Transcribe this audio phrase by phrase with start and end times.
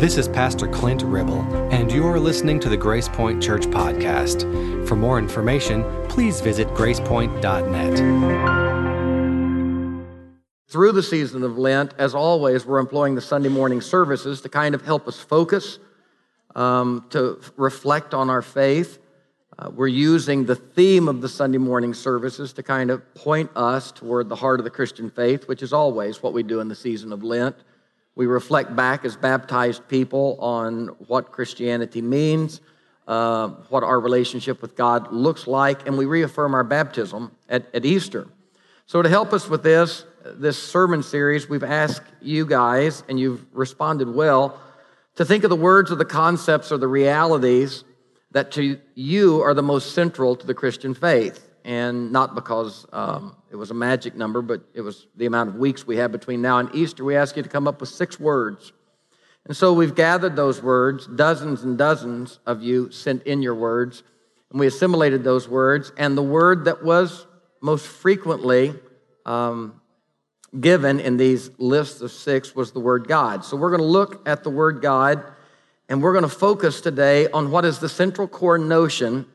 [0.00, 4.88] This is Pastor Clint Ribble, and you're listening to the Grace Point Church Podcast.
[4.88, 7.98] For more information, please visit gracepoint.net.
[10.68, 14.74] Through the season of Lent, as always, we're employing the Sunday morning services to kind
[14.74, 15.78] of help us focus,
[16.54, 19.00] um, to reflect on our faith.
[19.58, 23.92] Uh, we're using the theme of the Sunday morning services to kind of point us
[23.92, 26.74] toward the heart of the Christian faith, which is always what we do in the
[26.74, 27.54] season of Lent.
[28.14, 32.60] We reflect back as baptized people on what Christianity means,
[33.06, 37.84] uh, what our relationship with God looks like, and we reaffirm our baptism at, at
[37.84, 38.28] Easter.
[38.86, 43.46] So, to help us with this, this sermon series, we've asked you guys, and you've
[43.52, 44.60] responded well,
[45.16, 47.84] to think of the words or the concepts or the realities
[48.32, 51.49] that to you are the most central to the Christian faith.
[51.64, 55.56] And not because um, it was a magic number, but it was the amount of
[55.56, 57.04] weeks we have between now and Easter.
[57.04, 58.72] We ask you to come up with six words.
[59.46, 64.02] And so we've gathered those words, dozens and dozens of you sent in your words,
[64.50, 65.92] and we assimilated those words.
[65.96, 67.26] And the word that was
[67.60, 68.74] most frequently
[69.26, 69.80] um,
[70.58, 73.44] given in these lists of six was the word God.
[73.44, 75.22] So we're going to look at the word God
[75.88, 79.26] and we're going to focus today on what is the central core notion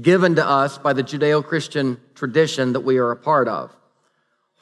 [0.00, 3.74] given to us by the Judeo Christian tradition that we are a part of.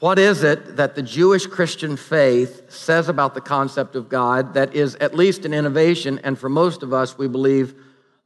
[0.01, 4.75] What is it that the Jewish Christian faith says about the concept of God that
[4.75, 7.75] is at least an innovation, and for most of us, we believe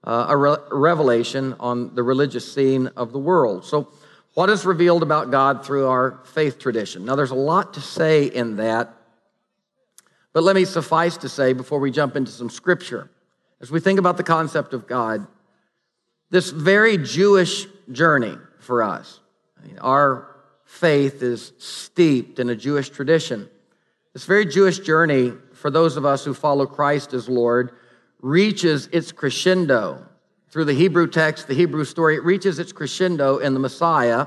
[0.04, 3.64] uh, a, re- revelation on the religious scene of the world?
[3.64, 3.88] So,
[4.34, 7.04] what is revealed about God through our faith tradition?
[7.04, 8.94] Now, there's a lot to say in that,
[10.32, 13.10] but let me suffice to say before we jump into some scripture,
[13.60, 15.26] as we think about the concept of God,
[16.34, 19.20] this very Jewish journey for us,
[19.62, 20.26] I mean, our
[20.64, 23.48] faith is steeped in a Jewish tradition.
[24.14, 27.70] This very Jewish journey for those of us who follow Christ as Lord
[28.20, 30.04] reaches its crescendo
[30.48, 34.26] through the Hebrew text, the Hebrew story, it reaches its crescendo in the Messiah,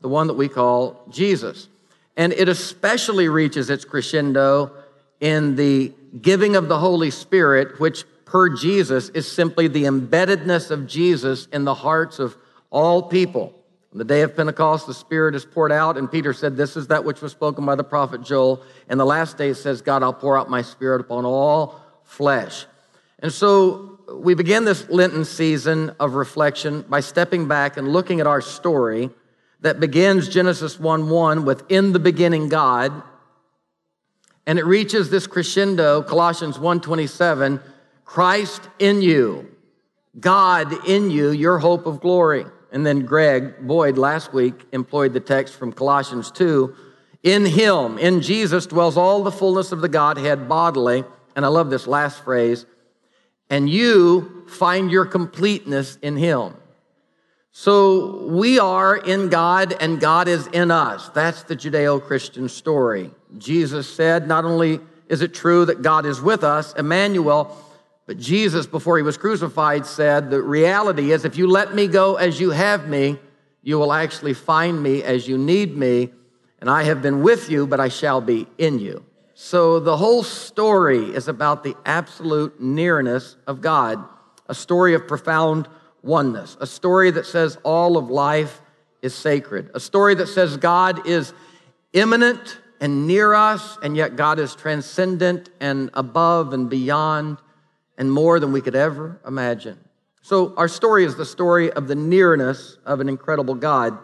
[0.00, 1.68] the one that we call Jesus.
[2.16, 4.70] And it especially reaches its crescendo
[5.18, 5.92] in the
[6.22, 11.64] giving of the Holy Spirit, which per Jesus is simply the embeddedness of Jesus in
[11.64, 12.36] the hearts of
[12.70, 13.54] all people.
[13.92, 16.88] On the day of Pentecost, the Spirit is poured out, and Peter said, This is
[16.88, 18.62] that which was spoken by the prophet Joel.
[18.88, 22.66] And the last day it says, God, I'll pour out my Spirit upon all flesh.
[23.20, 28.26] And so we begin this Lenten season of reflection by stepping back and looking at
[28.26, 29.10] our story
[29.60, 33.02] that begins Genesis 1 1 with in the beginning God.
[34.46, 37.60] And it reaches this crescendo, Colossians 1:27,
[38.08, 39.54] Christ in you,
[40.18, 42.46] God in you, your hope of glory.
[42.72, 46.74] And then Greg Boyd last week employed the text from Colossians 2.
[47.22, 51.04] In him, in Jesus, dwells all the fullness of the Godhead bodily.
[51.36, 52.66] And I love this last phrase
[53.50, 56.54] and you find your completeness in Him.
[57.50, 61.08] So we are in God and God is in us.
[61.10, 63.10] That's the Judeo Christian story.
[63.36, 67.56] Jesus said, not only is it true that God is with us, Emmanuel,
[68.08, 72.14] but Jesus, before he was crucified, said, The reality is, if you let me go
[72.14, 73.18] as you have me,
[73.62, 76.08] you will actually find me as you need me.
[76.58, 79.04] And I have been with you, but I shall be in you.
[79.34, 84.02] So the whole story is about the absolute nearness of God,
[84.46, 85.68] a story of profound
[86.02, 88.62] oneness, a story that says all of life
[89.02, 91.34] is sacred, a story that says God is
[91.92, 97.36] immanent and near us, and yet God is transcendent and above and beyond
[97.98, 99.76] and more than we could ever imagine.
[100.22, 103.98] So, our story is the story of the nearness of an incredible God.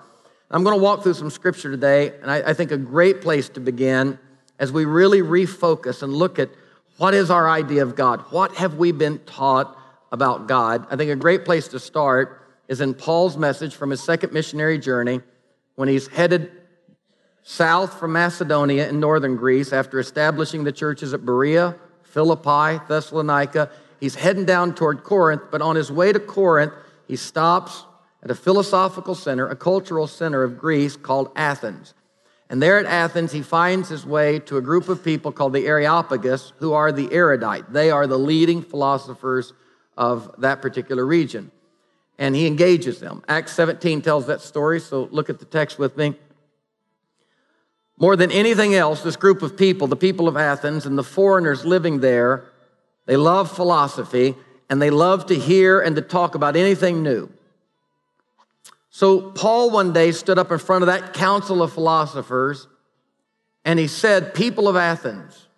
[0.50, 3.48] I'm going to walk through some scripture today, and I, I think a great place
[3.50, 4.18] to begin
[4.58, 6.50] as we really refocus and look at
[6.96, 8.20] what is our idea of God?
[8.30, 9.76] What have we been taught
[10.12, 10.86] about God?
[10.90, 14.78] I think a great place to start is in Paul's message from his second missionary
[14.78, 15.20] journey
[15.74, 16.52] when he's headed
[17.42, 23.70] south from Macedonia in northern Greece after establishing the churches at Berea, Philippi, Thessalonica.
[24.04, 26.74] He's heading down toward Corinth, but on his way to Corinth,
[27.08, 27.86] he stops
[28.22, 31.94] at a philosophical center, a cultural center of Greece called Athens.
[32.50, 35.66] And there at Athens, he finds his way to a group of people called the
[35.66, 37.72] Areopagus, who are the erudite.
[37.72, 39.54] They are the leading philosophers
[39.96, 41.50] of that particular region.
[42.18, 43.22] And he engages them.
[43.26, 46.14] Acts 17 tells that story, so look at the text with me.
[47.96, 51.64] More than anything else, this group of people, the people of Athens and the foreigners
[51.64, 52.44] living there,
[53.06, 54.34] they love philosophy
[54.68, 57.30] and they love to hear and to talk about anything new.
[58.90, 62.68] So Paul one day stood up in front of that council of philosophers
[63.64, 65.48] and he said, People of Athens,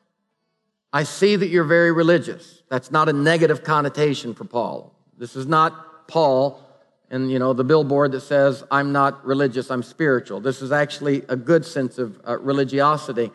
[0.93, 2.63] I see that you're very religious.
[2.69, 4.95] That's not a negative connotation for Paul.
[5.19, 6.67] This is not Paul
[7.11, 11.23] and you know the billboard that says i'm not religious i'm spiritual this is actually
[11.29, 13.31] a good sense of uh, religiosity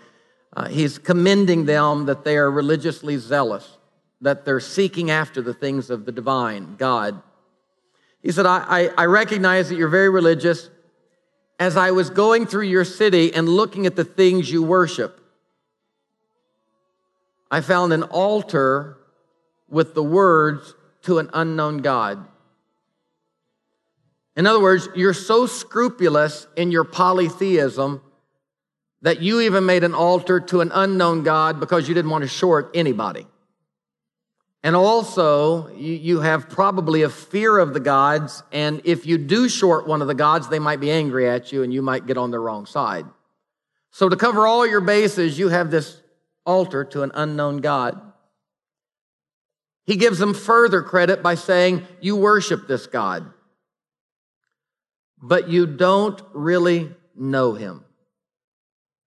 [0.54, 3.78] uh, he's commending them that they are religiously zealous
[4.22, 7.22] that they're seeking after the things of the divine god.
[8.22, 10.70] He said I, I, I recognize that you're very religious.
[11.60, 15.20] As i was going through your city and looking at the things you worship
[17.52, 18.98] i found an altar
[19.70, 22.26] with the words to an unknown god.
[24.36, 28.02] In other words, you're so scrupulous in your polytheism
[29.02, 32.28] that you even made an altar to an unknown God because you didn't want to
[32.28, 33.26] short anybody.
[34.64, 39.88] And also, you, have probably a fear of the gods, and if you do short
[39.88, 42.30] one of the gods, they might be angry at you and you might get on
[42.30, 43.08] the wrong side.
[43.90, 46.00] So, to cover all your bases, you have this
[46.46, 48.00] altar to an unknown God.
[49.86, 53.34] He gives them further credit by saying, You worship this God
[55.22, 57.86] but you don't really know him.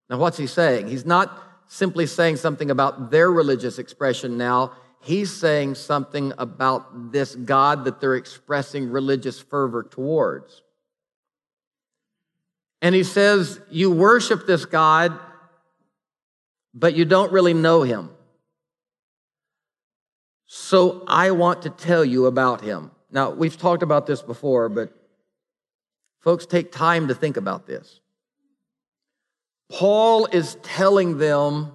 [0.08, 0.88] Now, what's he saying?
[0.88, 4.72] He's not simply saying something about their religious expression now.
[5.04, 10.62] He's saying something about this God that they're expressing religious fervor towards.
[12.82, 15.18] And he says, You worship this God,
[16.72, 18.10] but you don't really know him.
[20.46, 22.90] So I want to tell you about him.
[23.10, 24.92] Now, we've talked about this before, but
[26.24, 28.00] Folks, take time to think about this.
[29.70, 31.72] Paul is telling them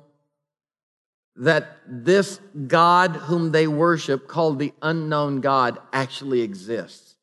[1.40, 7.16] that this God whom they worship, called the unknown God, actually exists.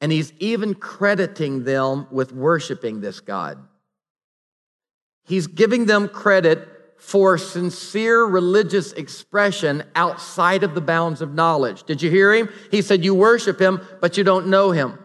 [0.00, 3.58] And he's even crediting them with worshiping this God.
[5.24, 6.68] He's giving them credit
[6.98, 11.82] for sincere religious expression outside of the bounds of knowledge.
[11.82, 12.48] Did you hear him?
[12.70, 14.98] He said, You worship him, but you don't know him.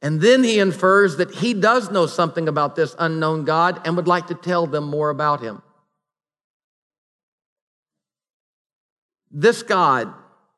[0.00, 4.08] And then he infers that he does know something about this unknown God and would
[4.08, 5.62] like to tell them more about him.
[9.38, 10.14] This God,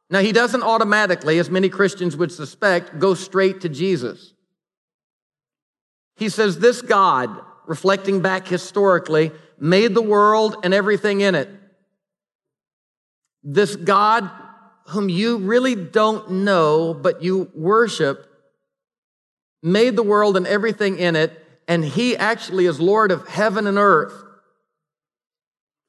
[0.08, 4.34] now he doesn't automatically, as many Christians would suspect, go straight to Jesus.
[6.14, 7.28] He says, This God,
[7.66, 11.48] reflecting back historically, made the world and everything in it.
[13.42, 14.30] This God,
[14.86, 18.30] whom you really don't know, but you worship,
[19.60, 21.32] made the world and everything in it,
[21.66, 24.14] and he actually is Lord of heaven and earth.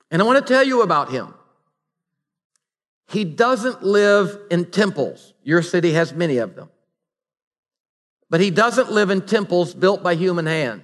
[0.10, 1.36] And I want to tell you about him.
[3.10, 5.34] He doesn't live in temples.
[5.44, 6.70] Your city has many of them.
[8.30, 10.84] But he doesn't live in temples built by human hands.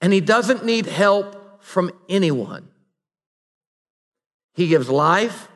[0.00, 2.68] And he doesn't need help from anyone.
[4.54, 5.48] He gives life,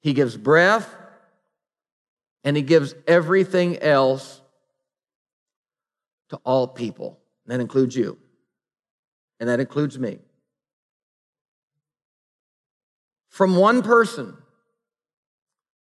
[0.00, 0.92] he gives breath,
[2.42, 4.40] and he gives everything else
[6.30, 7.18] to all people.
[7.46, 8.16] that includes you,
[9.38, 10.20] and that includes me.
[13.30, 14.36] From one person,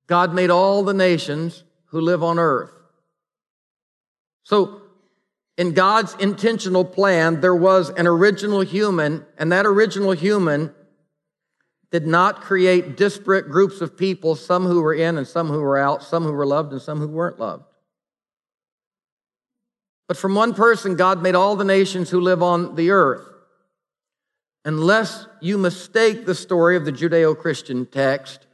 [0.06, 2.72] God made all the nations who live on earth.
[4.42, 4.80] So,
[5.56, 10.74] in God's intentional plan, there was an original human, and that original human
[11.92, 15.78] did not create disparate groups of people, some who were in and some who were
[15.78, 17.64] out, some who were loved and some who weren't loved.
[20.08, 23.33] But from one person, God made all the nations who live on the earth.
[24.64, 28.46] Unless you mistake the story of the Judeo Christian text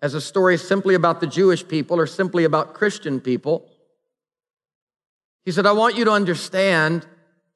[0.00, 3.68] as a story simply about the Jewish people or simply about Christian people,
[5.44, 7.06] he said, I want you to understand,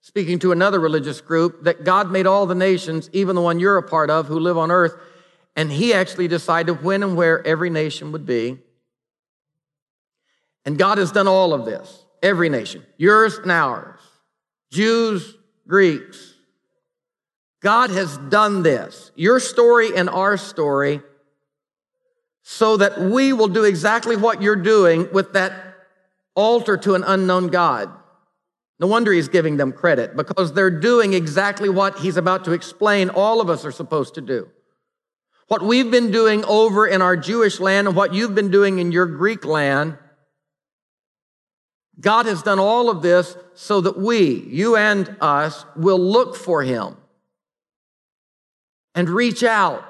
[0.01, 3.77] speaking to another religious group, that God made all the nations, even the one you're
[3.77, 4.95] a part of, who live on earth,
[5.57, 8.59] and he actually decided when and where every nation would be.
[10.65, 13.99] And God has done all of this, every nation, yours and ours,
[14.71, 15.35] Jews,
[15.67, 16.35] Greeks.
[17.67, 21.01] God has done this, your story and our story,
[22.45, 25.75] so that we will do exactly what you're doing with that
[26.37, 27.91] altar to an unknown God.
[28.79, 33.11] No wonder he's giving them credit because they're doing exactly what he's about to explain
[33.11, 34.49] all of us are supposed to do.
[35.49, 38.93] What we've been doing over in our Jewish land and what you've been doing in
[38.93, 39.99] your Greek land,
[41.99, 46.63] God has done all of this so that we, you and us, will look for
[46.63, 46.99] Him
[48.97, 49.85] and reach out.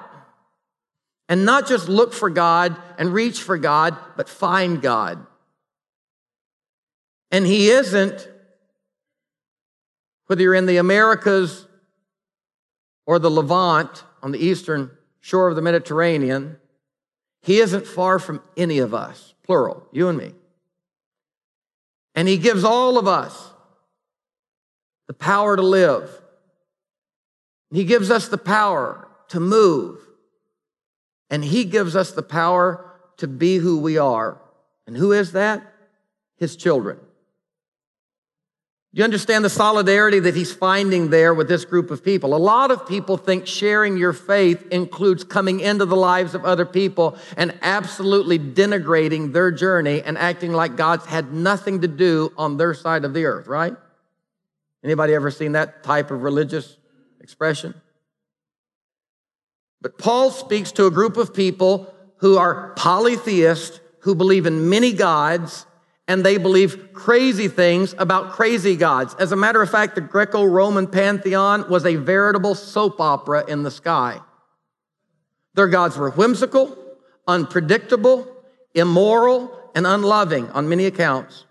[1.27, 5.25] And not just look for God and reach for God, but find God.
[7.31, 8.29] And He isn't,
[10.27, 11.65] whether you're in the Americas
[13.07, 16.57] or the Levant on the eastern shore of the Mediterranean,
[17.41, 20.33] he isn't far from any of us, plural, you and me.
[22.15, 23.51] And he gives all of us
[25.07, 26.09] the power to live.
[27.71, 29.99] He gives us the power to move.
[31.29, 32.85] And he gives us the power
[33.17, 34.41] to be who we are.
[34.85, 35.73] And who is that?
[36.37, 36.97] His children.
[38.93, 42.33] Do you understand the solidarity that he's finding there with this group of people?
[42.33, 46.65] A lot of people think sharing your faith includes coming into the lives of other
[46.65, 52.55] people and absolutely denigrating their journey and acting like God's had nothing to do on
[52.55, 53.75] their side of the earth, right?
[54.83, 56.76] Anybody ever seen that type of religious
[57.27, 57.73] expression?
[59.81, 64.93] But Paul speaks to a group of people who are polytheists, who believe in many
[64.93, 65.65] gods,
[66.07, 69.13] and they believe crazy things about crazy gods.
[69.19, 73.63] As a matter of fact, the Greco Roman pantheon was a veritable soap opera in
[73.63, 74.21] the sky.
[75.53, 76.77] Their gods were whimsical,
[77.27, 78.25] unpredictable,
[78.73, 81.43] immoral, and unloving on many accounts.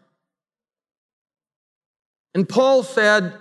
[2.34, 3.34] And Paul said,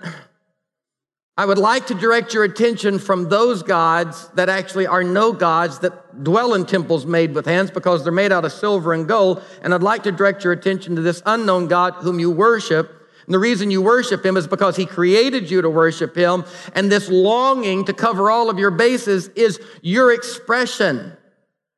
[1.37, 5.79] I would like to direct your attention from those gods that actually are no gods
[5.79, 9.43] that dwell in temples made with hands because they're made out of silver and gold.
[9.61, 12.89] And I'd like to direct your attention to this unknown God whom you worship.
[13.25, 16.45] And the reason you worship him is because he created you to worship him.
[16.73, 21.17] And this longing to cover all of your bases is your expression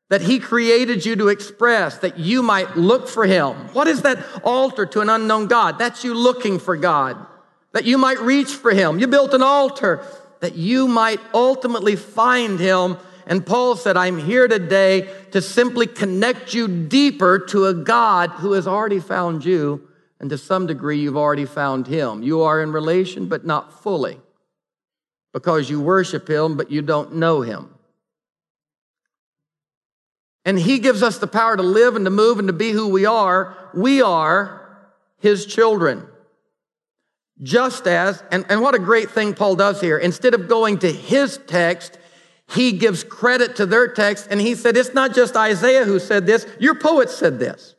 [0.10, 3.56] that he created you to express, that you might look for him.
[3.74, 5.80] What is that altar to an unknown God?
[5.80, 7.26] That's you looking for God
[7.74, 9.00] that you might reach for him.
[9.00, 10.06] You built an altar
[10.40, 12.98] that you might ultimately find him.
[13.26, 18.54] And Paul said, I'm here today to simply connect you deeper to a God who
[18.54, 19.88] has already found you.
[20.20, 22.24] And to some degree, you've already found him.
[22.24, 24.20] You are in relation, but not fully
[25.34, 27.70] because you worship him, but you don't know him.
[30.46, 32.88] And he gives us the power to live and to move and to be who
[32.88, 33.56] we are.
[33.74, 34.80] We are
[35.20, 36.08] his children.
[37.42, 39.98] Just as, and, and what a great thing Paul does here.
[39.98, 42.00] Instead of going to his text,
[42.50, 46.26] he gives credit to their text and he said, It's not just Isaiah who said
[46.26, 47.76] this, your poets said this.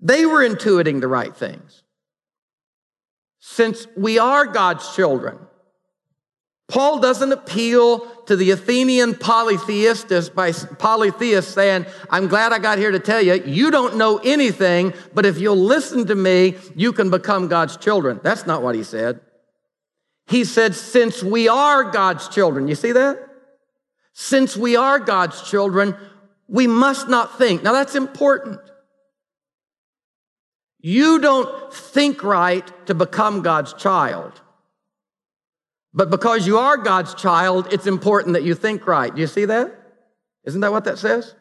[0.00, 1.82] They were intuiting the right things.
[3.40, 5.38] Since we are God's children,
[6.74, 12.90] Paul doesn't appeal to the Athenian polytheists by polytheists saying, I'm glad I got here
[12.90, 17.10] to tell you, you don't know anything, but if you'll listen to me, you can
[17.10, 18.18] become God's children.
[18.24, 19.20] That's not what he said.
[20.26, 23.24] He said, since we are God's children, you see that?
[24.12, 25.94] Since we are God's children,
[26.48, 27.62] we must not think.
[27.62, 28.58] Now that's important.
[30.80, 34.40] You don't think right to become God's child.
[35.94, 39.14] But because you are God's child, it's important that you think right.
[39.14, 39.72] Do you see that?
[40.44, 41.34] Isn't that what that says?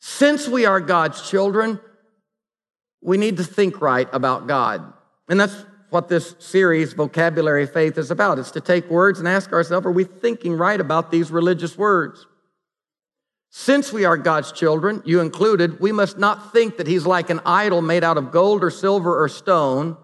[0.00, 1.78] Since we are God's children,
[3.02, 4.94] we need to think right about God.
[5.28, 8.38] And that's what this series, Vocabulary Faith, is about.
[8.38, 12.26] It's to take words and ask ourselves, are we thinking right about these religious words?
[13.50, 17.40] Since we are God's children, you included, we must not think that He's like an
[17.44, 19.96] idol made out of gold or silver or stone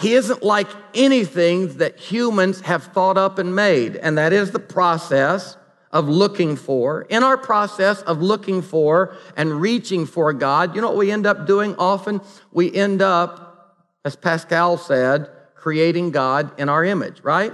[0.00, 4.58] he isn't like anything that humans have thought up and made, and that is the
[4.58, 5.58] process
[5.92, 7.02] of looking for.
[7.02, 11.26] In our process of looking for and reaching for God, you know what we end
[11.26, 12.22] up doing often?
[12.50, 17.52] We end up, as Pascal said, creating God in our image, right?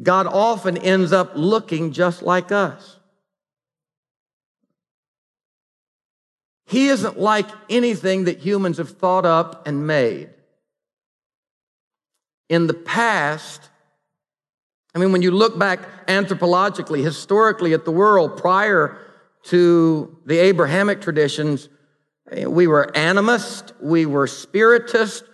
[0.00, 3.00] God often ends up looking just like us.
[6.66, 10.30] He isn't like anything that humans have thought up and made
[12.48, 13.70] in the past,
[14.94, 18.98] I mean, when you look back anthropologically, historically at the world prior
[19.44, 21.68] to the Abrahamic traditions,
[22.30, 25.24] eh, we were animist, we were spiritist,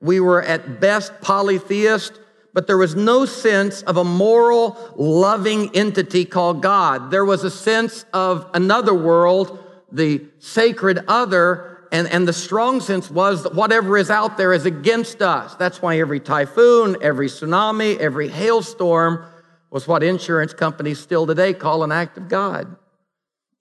[0.00, 2.20] we were at best polytheist,
[2.54, 7.10] but there was no sense of a moral, loving entity called God.
[7.10, 9.58] There was a sense of another world,
[9.90, 14.66] the sacred other, and, and the strong sense was that whatever is out there is
[14.66, 15.54] against us.
[15.54, 19.24] That's why every typhoon, every tsunami, every hailstorm
[19.70, 22.76] was what insurance companies still today call an act of God.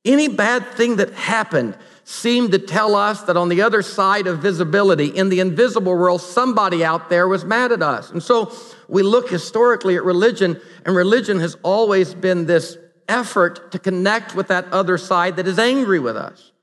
[0.06, 4.40] Any bad thing that happened seemed to tell us that on the other side of
[4.40, 8.10] visibility, in the invisible world, somebody out there was mad at us.
[8.12, 8.54] And so
[8.88, 12.78] we look historically at religion, and religion has always been this
[13.10, 16.54] effort to connect with that other side that is angry with us.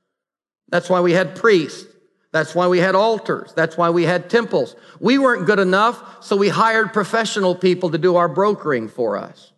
[0.75, 1.85] That's why we had priests.
[2.33, 3.53] That's why we had altars.
[3.53, 4.75] That's why we had temples.
[4.99, 9.53] We weren't good enough, so we hired professional people to do our brokering for us.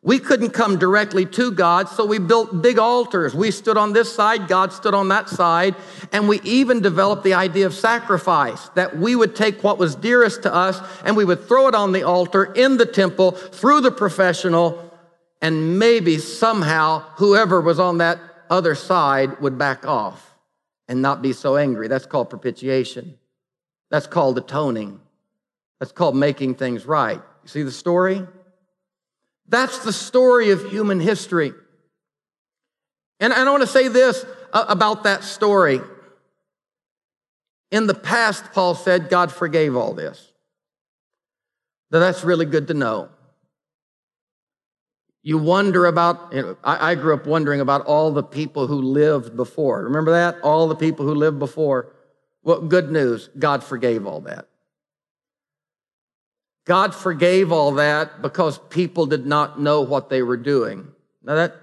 [0.00, 3.34] We couldn't come directly to God, so we built big altars.
[3.34, 5.74] We stood on this side, God stood on that side,
[6.12, 10.44] and we even developed the idea of sacrifice that we would take what was dearest
[10.44, 13.90] to us and we would throw it on the altar in the temple through the
[13.90, 14.88] professional,
[15.42, 20.33] and maybe somehow whoever was on that other side would back off
[20.88, 21.88] and not be so angry.
[21.88, 23.18] That's called propitiation.
[23.90, 25.00] That's called atoning.
[25.78, 27.20] That's called making things right.
[27.42, 28.26] You see the story?
[29.48, 31.52] That's the story of human history.
[33.20, 35.80] And I want to say this uh, about that story.
[37.70, 40.32] In the past, Paul said God forgave all this.
[41.90, 43.08] Now, that's really good to know.
[45.26, 48.82] You wonder about, you know, I, I, grew up wondering about all the people who
[48.82, 49.82] lived before.
[49.84, 50.36] Remember that?
[50.42, 51.94] All the people who lived before.
[52.42, 54.48] Well, good news God forgave all that.
[56.66, 60.88] God forgave all that because people did not know what they were doing.
[61.22, 61.56] Now, that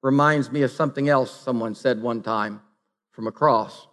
[0.00, 2.60] reminds me of something else someone said one time
[3.10, 3.88] from a cross.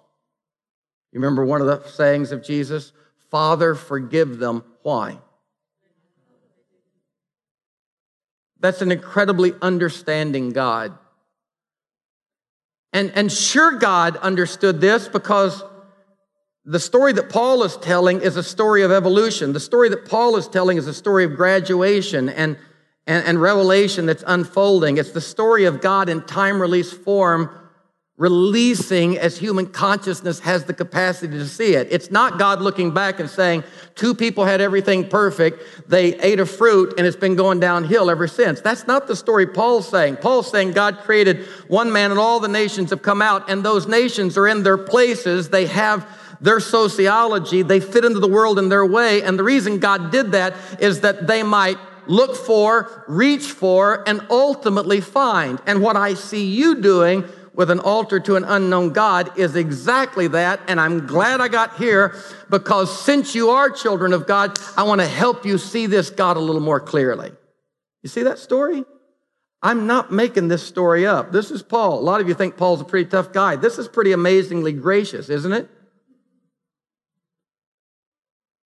[1.11, 2.91] You remember one of the sayings of Jesus?
[3.31, 4.63] Father, forgive them.
[4.83, 5.17] Why?
[8.65, 10.97] That's an incredibly understanding God.
[12.91, 15.63] And, and sure, God understood this because
[16.63, 19.53] the story that Paul is telling is a story of evolution.
[19.53, 22.57] The story that Paul is telling is a story of graduation and,
[23.05, 24.97] and, and revelation that's unfolding.
[24.97, 27.51] It's the story of God in time release form
[28.17, 31.87] releasing as human consciousness has the capacity to see it.
[31.91, 36.45] It's not God looking back and saying, two people had everything perfect, they ate a
[36.45, 38.61] fruit, and it's been going downhill ever since.
[38.61, 40.17] That's not the story Paul's saying.
[40.17, 43.85] Paul's saying God created one man and all the nations have come out, and those
[43.85, 45.49] nations are in their places.
[45.49, 46.07] They have
[46.39, 50.31] their sociology, they fit into the world in their way, and the reason God did
[50.31, 55.59] that is that they might look for, reach for, and ultimately find.
[55.65, 57.23] And what I see you doing
[57.55, 60.59] with an altar to an unknown God is exactly that.
[60.67, 62.15] And I'm glad I got here
[62.49, 66.37] because since you are children of God, I want to help you see this God
[66.37, 67.31] a little more clearly.
[68.03, 68.83] You see that story?
[69.61, 71.31] I'm not making this story up.
[71.31, 71.99] This is Paul.
[71.99, 73.55] A lot of you think Paul's a pretty tough guy.
[73.55, 75.69] This is pretty amazingly gracious, isn't it?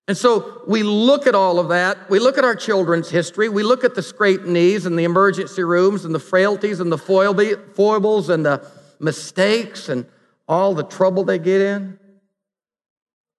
[0.10, 2.10] And so we look at all of that.
[2.10, 3.48] We look at our children's history.
[3.48, 6.98] We look at the scraped knees and the emergency rooms and the frailties and the
[6.98, 8.68] foibles and the
[9.00, 10.06] mistakes and
[10.48, 12.00] all the trouble they get in.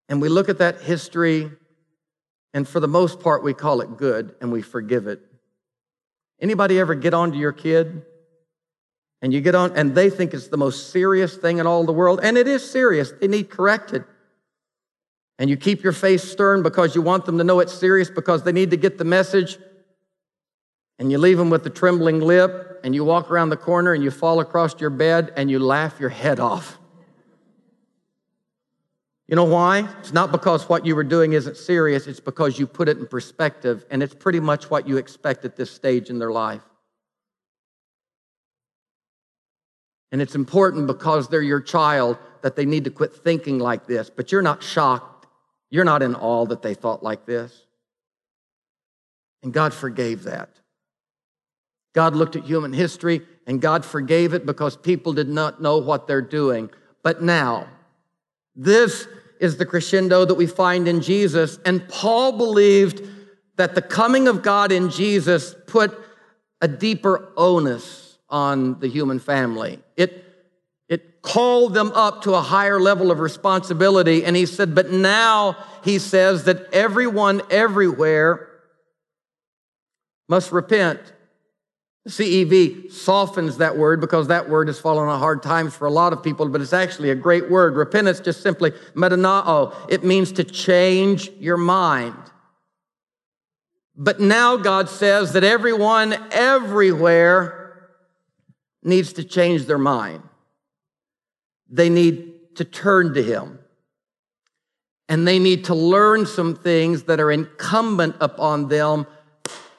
[0.09, 1.51] And we look at that history,
[2.53, 5.21] and for the most part, we call it good and we forgive it.
[6.41, 8.05] Anybody ever get on to your kid?
[9.23, 11.93] And you get on, and they think it's the most serious thing in all the
[11.93, 13.13] world, and it is serious.
[13.13, 14.05] They need corrected.
[15.39, 18.43] And you keep your face stern because you want them to know it's serious because
[18.43, 19.59] they need to get the message
[21.01, 24.03] and you leave them with the trembling lip, and you walk around the corner and
[24.03, 26.79] you fall across your bed and you laugh your head off.
[29.29, 29.89] You know why?
[30.01, 33.07] It's not because what you were doing isn't serious, it's because you put it in
[33.07, 36.63] perspective, and it's pretty much what you expect at this stage in their life.
[40.11, 44.11] And it's important because they're your child that they need to quit thinking like this,
[44.11, 45.29] but you're not shocked.
[45.71, 47.67] You're not in awe that they thought like this.
[49.45, 50.60] And God forgave that.
[51.95, 56.07] God looked at human history and God forgave it because people did not know what
[56.07, 56.71] they're doing.
[57.03, 57.69] But now,
[58.55, 59.09] this
[59.41, 61.59] is the crescendo that we find in Jesus.
[61.65, 63.03] And Paul believed
[63.57, 65.99] that the coming of God in Jesus put
[66.61, 69.81] a deeper onus on the human family.
[69.97, 70.25] It,
[70.89, 74.25] it called them up to a higher level of responsibility.
[74.25, 78.49] And he said, but now he says that everyone everywhere
[80.29, 81.01] must repent
[82.09, 86.13] CEV softens that word because that word has fallen on hard times for a lot
[86.13, 87.77] of people, but it's actually a great word.
[87.77, 89.75] Repentance just simply metanao.
[89.91, 92.17] It means to change your mind.
[93.95, 97.91] But now God says that everyone everywhere
[98.83, 100.23] needs to change their mind.
[101.69, 103.59] They need to turn to Him.
[105.11, 109.07] And they need to learn some things that are incumbent upon them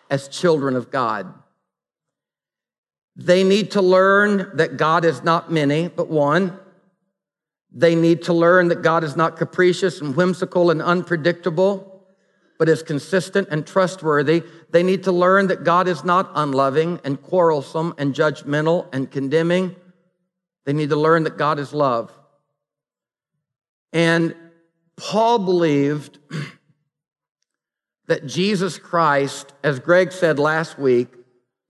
[0.09, 1.33] as children of God.
[3.15, 6.57] They need to learn that God is not many, but one.
[7.71, 12.05] They need to learn that God is not capricious and whimsical and unpredictable,
[12.57, 14.43] but is consistent and trustworthy.
[14.69, 19.75] They need to learn that God is not unloving and quarrelsome and judgmental and condemning.
[20.65, 22.11] They need to learn that God is love.
[23.93, 24.35] And
[24.97, 26.19] Paul believed
[28.07, 31.07] that Jesus Christ, as Greg said last week,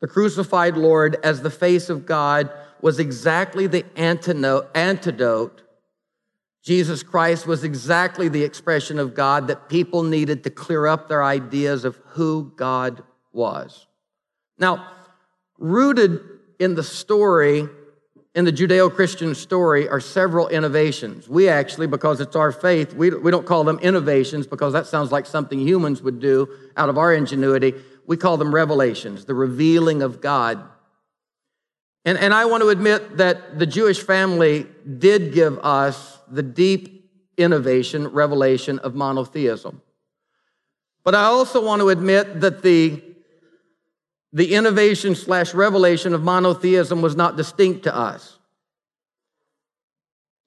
[0.01, 5.61] the crucified Lord as the face of God was exactly the antidote.
[6.63, 11.23] Jesus Christ was exactly the expression of God that people needed to clear up their
[11.23, 13.87] ideas of who God was.
[14.57, 14.87] Now,
[15.57, 16.19] rooted
[16.59, 17.67] in the story,
[18.35, 21.27] in the Judeo Christian story, are several innovations.
[21.27, 25.11] We actually, because it's our faith, we, we don't call them innovations because that sounds
[25.11, 27.73] like something humans would do out of our ingenuity.
[28.12, 30.62] We call them revelations, the revealing of God.
[32.04, 37.10] And, and I want to admit that the Jewish family did give us the deep
[37.38, 39.82] innovation, revelation of monotheism.
[41.06, 43.02] But I also want to admit that the,
[44.34, 48.38] the innovation slash revelation of monotheism was not distinct to us.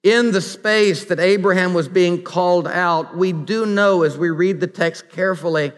[0.03, 4.61] In the space that Abraham was being called out, we do know as we read
[4.61, 5.73] the text carefully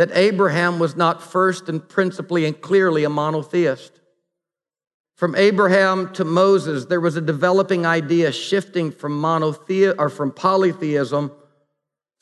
[0.00, 4.00] that Abraham was not first and principally and clearly a monotheist.
[5.14, 11.30] From Abraham to Moses, there was a developing idea shifting from monotheism or from polytheism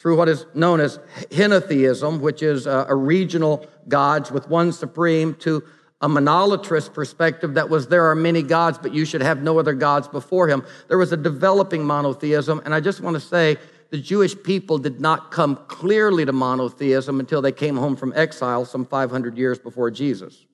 [0.00, 0.98] through what is known as
[1.30, 5.62] henotheism, which is a, a regional gods with one supreme, to
[6.00, 9.74] a monolatrous perspective that was there are many gods, but you should have no other
[9.74, 10.64] gods before him.
[10.88, 13.56] There was a developing monotheism, and I just want to say
[13.90, 18.64] the Jewish people did not come clearly to monotheism until they came home from exile
[18.64, 20.44] some 500 years before Jesus.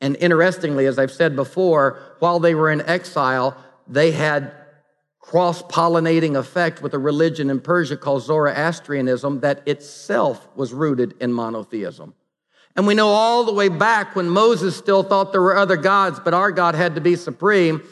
[0.00, 4.52] And interestingly, as I've said before, while they were in exile, they had
[5.20, 11.32] cross pollinating effect with a religion in Persia called Zoroastrianism that itself was rooted in
[11.32, 12.14] monotheism.
[12.76, 16.20] And we know all the way back when Moses still thought there were other gods,
[16.20, 17.82] but our God had to be supreme.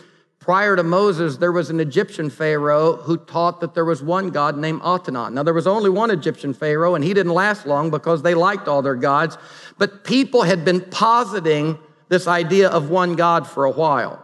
[0.42, 4.58] Prior to Moses, there was an Egyptian Pharaoh who taught that there was one God
[4.58, 5.32] named Atenat.
[5.32, 8.66] Now, there was only one Egyptian Pharaoh, and he didn't last long because they liked
[8.66, 9.38] all their gods.
[9.78, 11.78] But people had been positing
[12.08, 14.20] this idea of one God for a while.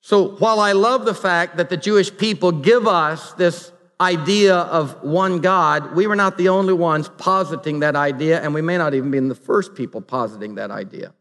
[0.00, 5.04] So, while I love the fact that the Jewish people give us this idea of
[5.04, 8.92] one God, we were not the only ones positing that idea, and we may not
[8.92, 11.14] even be the first people positing that idea.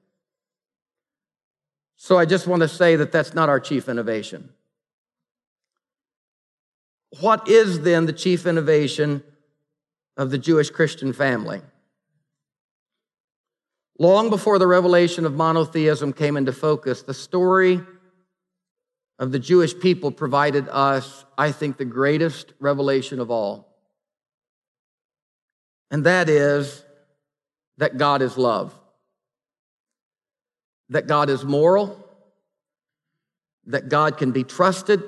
[2.04, 4.50] So I just want to say that that's not our chief innovation.
[7.20, 9.24] What is then the chief innovation
[10.18, 11.62] of the Jewish Christian family?
[14.00, 17.82] Long before the revelation of monotheism came into focus, the story
[19.20, 23.78] of the Jewish people provided us, I think, the greatest revelation of all.
[25.92, 26.84] And that is
[27.78, 28.76] that God is love
[30.92, 31.98] that God is moral,
[33.66, 35.02] that God can be trusted,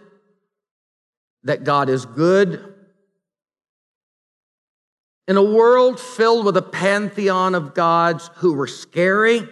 [1.43, 2.73] that God is good.
[5.27, 9.47] In a world filled with a pantheon of gods who were scary,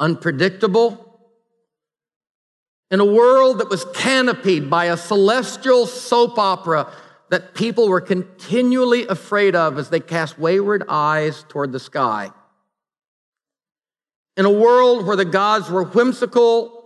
[0.00, 1.20] unpredictable,
[2.90, 6.90] in a world that was canopied by a celestial soap opera
[7.30, 12.30] that people were continually afraid of as they cast wayward eyes toward the sky.
[14.36, 16.84] In a world where the gods were whimsical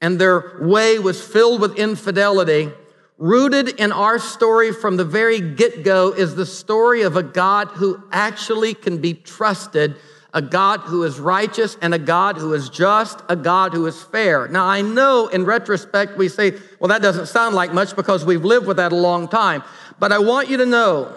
[0.00, 2.70] and their way was filled with infidelity,
[3.18, 7.68] rooted in our story from the very get go is the story of a God
[7.68, 9.96] who actually can be trusted,
[10.34, 14.02] a God who is righteous, and a God who is just, a God who is
[14.02, 14.48] fair.
[14.48, 18.44] Now, I know in retrospect we say, well, that doesn't sound like much because we've
[18.44, 19.62] lived with that a long time.
[19.98, 21.16] But I want you to know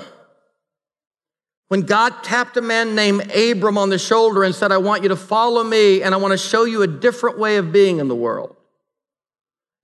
[1.69, 5.09] when God tapped a man named Abram on the shoulder and said, I want you
[5.09, 8.07] to follow me and I want to show you a different way of being in
[8.07, 8.55] the world.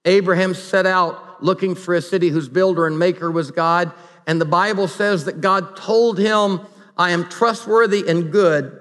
[0.03, 3.91] Abraham set out looking for a city whose builder and maker was God.
[4.25, 6.61] And the Bible says that God told him,
[6.97, 8.79] I am trustworthy and good,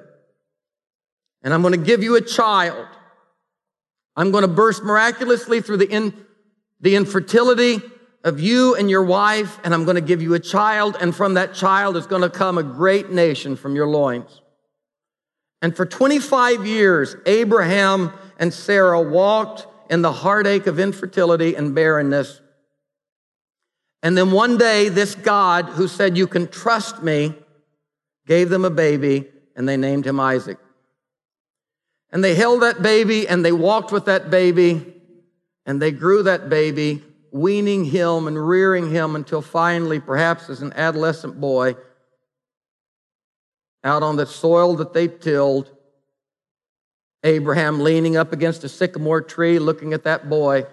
[1.43, 2.87] and I'm going to give you a child.
[4.17, 6.15] I'm going to burst miraculously through the, in,
[6.81, 7.83] the infertility
[8.25, 11.35] of you and your wife, and I'm going to give you a child, and from
[11.35, 14.41] that child is going to come a great nation from your loins.
[15.61, 22.41] And for 25 years, Abraham and Sarah walked in the heartache of infertility and barrenness.
[24.03, 27.35] And then one day, this God who said, You can trust me,
[28.27, 30.59] gave them a baby, and they named him Isaac.
[32.11, 34.95] And they held that baby and they walked with that baby
[35.67, 37.03] and they grew that baby
[37.35, 41.75] weaning him and rearing him until finally, perhaps as an adolescent boy,
[43.83, 45.69] out on the soil that they tilled,
[47.25, 50.65] Abraham leaning up against a sycamore tree, looking at that boy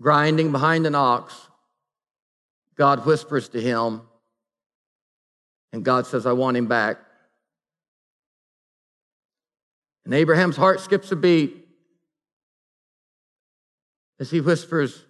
[0.00, 1.34] grinding behind an ox,
[2.76, 4.00] God whispers to him,
[5.70, 6.96] and God says, I want him back.
[10.06, 11.68] And Abraham's heart skips a beat
[14.18, 15.03] as he whispers,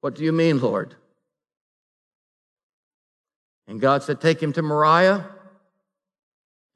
[0.00, 0.94] What do you mean, Lord?
[3.66, 5.26] And God said, Take him to Moriah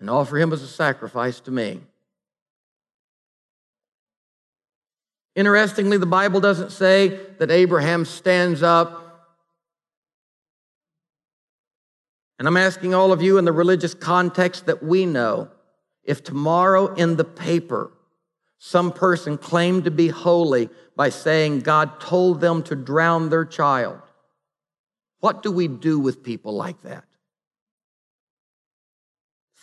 [0.00, 1.80] and offer him as a sacrifice to me.
[5.34, 9.00] Interestingly, the Bible doesn't say that Abraham stands up.
[12.38, 15.48] And I'm asking all of you in the religious context that we know
[16.04, 17.90] if tomorrow in the paper
[18.66, 24.00] some person claimed to be holy by saying God told them to drown their child,
[25.20, 27.04] what do we do with people like that?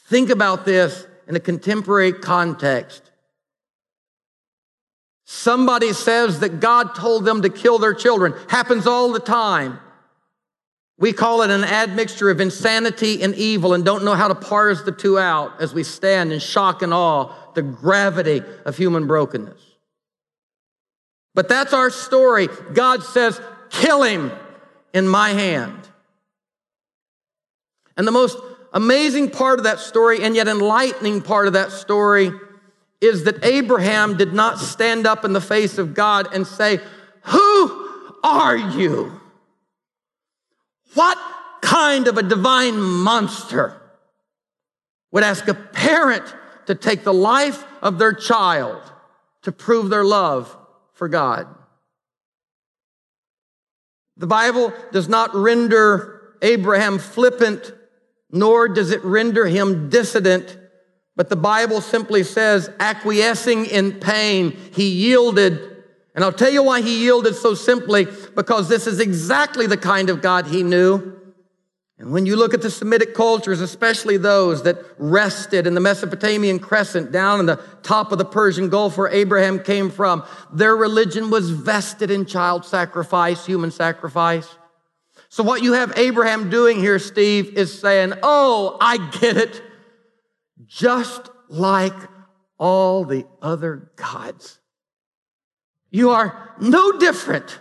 [0.05, 3.09] Think about this in a contemporary context.
[5.25, 8.35] Somebody says that God told them to kill their children.
[8.49, 9.79] Happens all the time.
[10.99, 14.83] We call it an admixture of insanity and evil and don't know how to parse
[14.83, 19.61] the two out as we stand in shock and awe the gravity of human brokenness.
[21.33, 22.47] But that's our story.
[22.73, 24.31] God says, kill him
[24.93, 25.77] in my hand.
[27.95, 28.37] And the most
[28.73, 32.31] amazing part of that story and yet enlightening part of that story
[32.99, 36.79] is that Abraham did not stand up in the face of God and say,
[37.23, 39.19] Who are you?
[40.93, 41.17] What
[41.61, 43.81] kind of a divine monster
[45.11, 46.35] would ask a parent
[46.71, 48.81] to take the life of their child
[49.41, 50.55] to prove their love
[50.93, 51.47] for God?
[54.15, 57.73] The Bible does not render Abraham flippant,
[58.31, 60.57] nor does it render him dissident,
[61.17, 65.71] but the Bible simply says, acquiescing in pain, he yielded
[66.13, 68.05] and I'll tell you why he yielded so simply
[68.35, 71.20] because this is exactly the kind of God he knew.
[72.01, 76.57] And when you look at the Semitic cultures, especially those that rested in the Mesopotamian
[76.57, 81.29] crescent down in the top of the Persian Gulf where Abraham came from, their religion
[81.29, 84.49] was vested in child sacrifice, human sacrifice.
[85.29, 89.61] So, what you have Abraham doing here, Steve, is saying, Oh, I get it.
[90.65, 91.93] Just like
[92.57, 94.57] all the other gods.
[95.91, 97.59] You are no different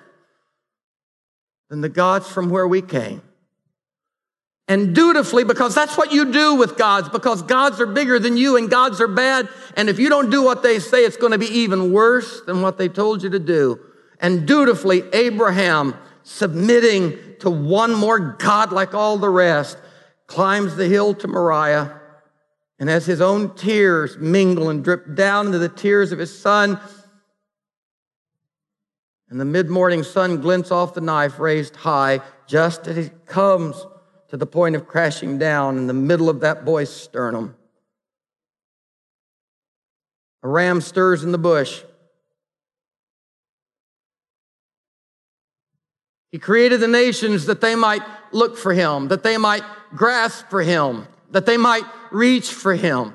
[1.68, 3.20] than the gods from where we came.
[4.70, 8.56] And dutifully, because that's what you do with gods, because gods are bigger than you
[8.56, 9.48] and gods are bad.
[9.76, 12.62] And if you don't do what they say, it's going to be even worse than
[12.62, 13.80] what they told you to do.
[14.20, 19.76] And dutifully, Abraham, submitting to one more God like all the rest,
[20.28, 22.00] climbs the hill to Moriah.
[22.78, 26.78] And as his own tears mingle and drip down into the tears of his son,
[29.28, 33.84] and the mid morning sun glints off the knife raised high just as he comes
[34.30, 37.56] to the point of crashing down in the middle of that boy's sternum.
[40.42, 41.82] A ram stirs in the bush.
[46.30, 49.64] He created the nations that they might look for him, that they might
[49.94, 53.14] grasp for him, that they might reach for him.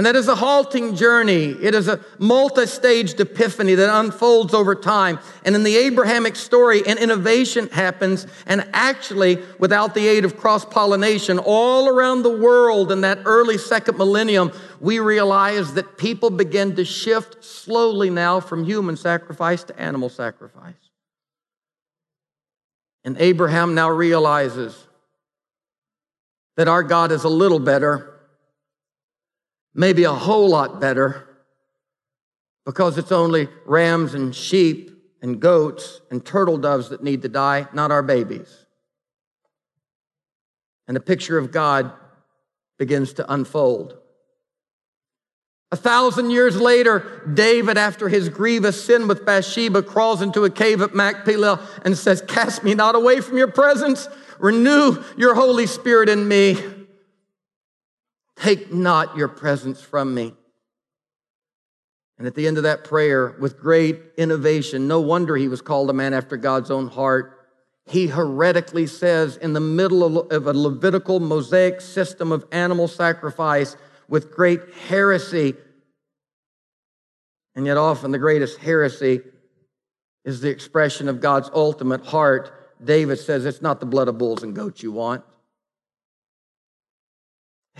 [0.00, 1.50] And that is a halting journey.
[1.50, 5.18] It is a multi staged epiphany that unfolds over time.
[5.44, 8.26] And in the Abrahamic story, an innovation happens.
[8.46, 13.58] And actually, without the aid of cross pollination, all around the world in that early
[13.58, 19.78] second millennium, we realize that people begin to shift slowly now from human sacrifice to
[19.78, 20.72] animal sacrifice.
[23.04, 24.86] And Abraham now realizes
[26.56, 28.09] that our God is a little better
[29.74, 31.26] maybe a whole lot better
[32.64, 34.90] because it's only rams and sheep
[35.22, 38.66] and goats and turtle doves that need to die, not our babies.
[40.86, 41.92] And the picture of God
[42.78, 43.96] begins to unfold.
[45.72, 50.82] A thousand years later, David, after his grievous sin with Bathsheba, crawls into a cave
[50.82, 54.08] at Machpelah and says, Cast me not away from your presence,
[54.40, 56.56] renew your Holy Spirit in me.
[58.40, 60.34] Take not your presence from me.
[62.16, 65.90] And at the end of that prayer, with great innovation, no wonder he was called
[65.90, 67.38] a man after God's own heart.
[67.86, 73.76] He heretically says, in the middle of a Levitical Mosaic system of animal sacrifice,
[74.08, 75.54] with great heresy,
[77.54, 79.20] and yet often the greatest heresy
[80.24, 82.76] is the expression of God's ultimate heart.
[82.82, 85.24] David says, It's not the blood of bulls and goats you want.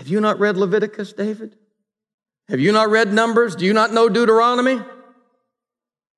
[0.01, 1.55] Have you not read Leviticus, David?
[2.49, 3.55] Have you not read Numbers?
[3.55, 4.81] Do you not know Deuteronomy?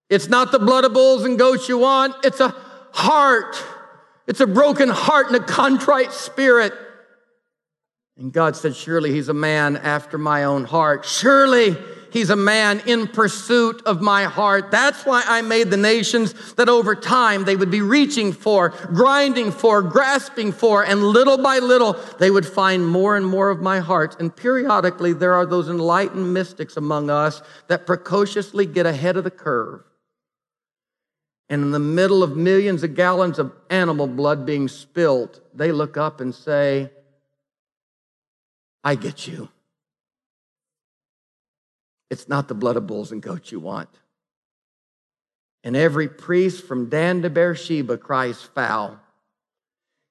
[0.09, 2.55] It's not the blood of bulls and goats you want, it's a
[2.93, 3.61] heart.
[4.25, 6.71] It's a broken heart and a contrite spirit.
[8.15, 11.03] And God said, Surely he's a man after my own heart.
[11.03, 11.75] Surely
[12.13, 14.69] he's a man in pursuit of my heart.
[14.69, 19.51] That's why I made the nations that over time they would be reaching for, grinding
[19.51, 23.79] for, grasping for, and little by little they would find more and more of my
[23.79, 24.15] heart.
[24.19, 29.31] And periodically there are those enlightened mystics among us that precociously get ahead of the
[29.31, 29.81] curve.
[31.49, 35.97] And in the middle of millions of gallons of animal blood being spilt, they look
[35.97, 36.91] up and say,
[38.83, 39.49] I get you.
[42.13, 43.89] It's not the blood of bulls and goats you want.
[45.63, 48.99] And every priest from Dan to Beersheba cries foul.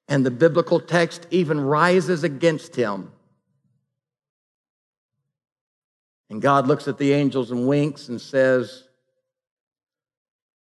[0.08, 3.12] And the biblical text even rises against him.
[6.28, 8.82] And God looks at the angels and winks and says,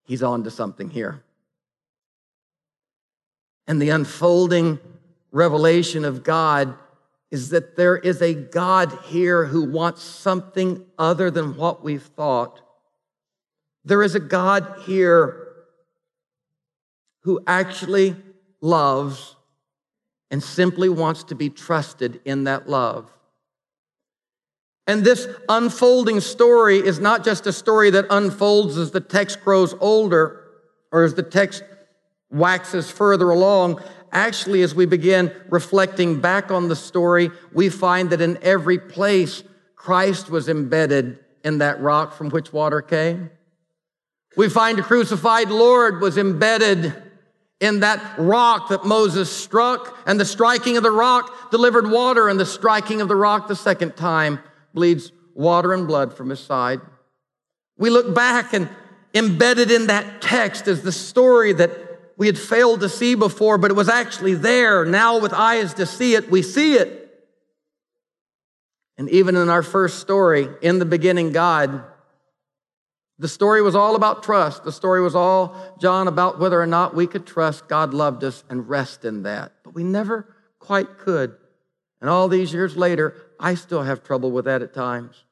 [0.05, 1.21] He's on to something here.
[3.67, 4.79] And the unfolding
[5.31, 6.73] revelation of God
[7.31, 12.61] is that there is a God here who wants something other than what we've thought.
[13.85, 15.47] There is a God here
[17.21, 18.15] who actually
[18.61, 19.35] loves
[20.31, 23.11] and simply wants to be trusted in that love.
[24.87, 29.75] And this unfolding story is not just a story that unfolds as the text grows
[29.79, 30.45] older
[30.91, 31.63] or as the text
[32.31, 38.21] waxes further along actually, as we begin reflecting back on the story, we find that
[38.21, 39.43] in every place,
[39.75, 43.29] Christ was embedded in that rock from which water came.
[44.35, 46.93] We find the crucified Lord was embedded
[47.59, 52.39] in that rock that Moses struck, and the striking of the rock delivered water, and
[52.39, 54.39] the striking of the rock the second time
[54.73, 56.79] bleeds water and blood from his side.
[57.77, 58.69] We look back and
[59.13, 61.88] embedded in that text is the story that
[62.19, 64.83] we had failed to see before, but it was actually there.
[64.83, 66.97] Now, with eyes to see it, we see it.
[68.97, 71.81] And even in our first story, in the beginning, God,
[73.19, 74.65] the story was all about trust.
[74.65, 78.43] The story was all, John, about whether or not we could trust God loved us
[78.49, 79.53] and rest in that.
[79.63, 81.37] But we never quite could.
[82.01, 85.23] And all these years later, I still have trouble with that at times.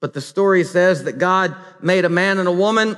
[0.00, 2.96] But the story says that God made a man and a woman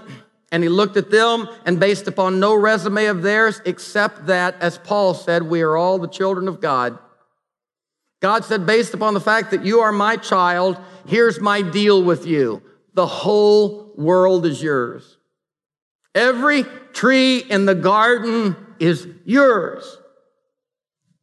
[0.53, 4.79] and he looked at them, and based upon no resume of theirs, except that, as
[4.79, 6.99] Paul said, we are all the children of God.
[8.21, 12.27] God said, based upon the fact that you are my child, here's my deal with
[12.27, 12.63] you.
[12.95, 15.17] The whole world is yours.
[16.15, 19.99] Every tree in the garden is yours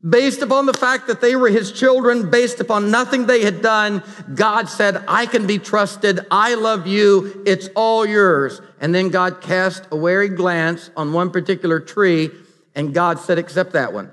[0.08, 4.04] based upon the fact that they were his children, based upon nothing they had done,
[4.34, 6.20] God said, I can be trusted.
[6.30, 7.44] I love you.
[7.46, 8.62] It's all yours.
[8.80, 12.30] And then God cast a wary glance on one particular tree,
[12.76, 14.12] and God said, Accept that one.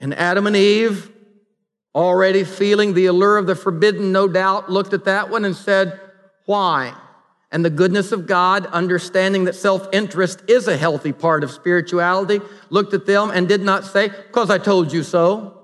[0.00, 1.10] And Adam and Eve,
[1.94, 5.98] already feeling the allure of the forbidden, no doubt, looked at that one and said,
[6.44, 6.94] Why?
[7.52, 12.40] And the goodness of God, understanding that self interest is a healthy part of spirituality,
[12.70, 15.58] looked at them and did not say, Because I told you so.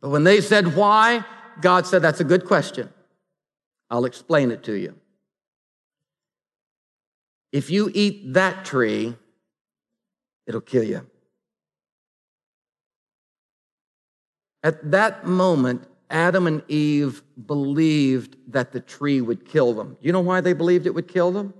[0.00, 1.24] But when they said, Why?
[1.60, 2.90] God said, That's a good question.
[3.88, 4.96] I'll explain it to you.
[7.52, 9.14] If you eat that tree,
[10.48, 11.06] it'll kill you.
[14.64, 19.96] At that moment, Adam and Eve believed that the tree would kill them.
[20.00, 21.54] You know why they believed it would kill them?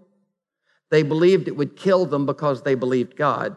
[0.91, 3.57] They believed it would kill them because they believed God.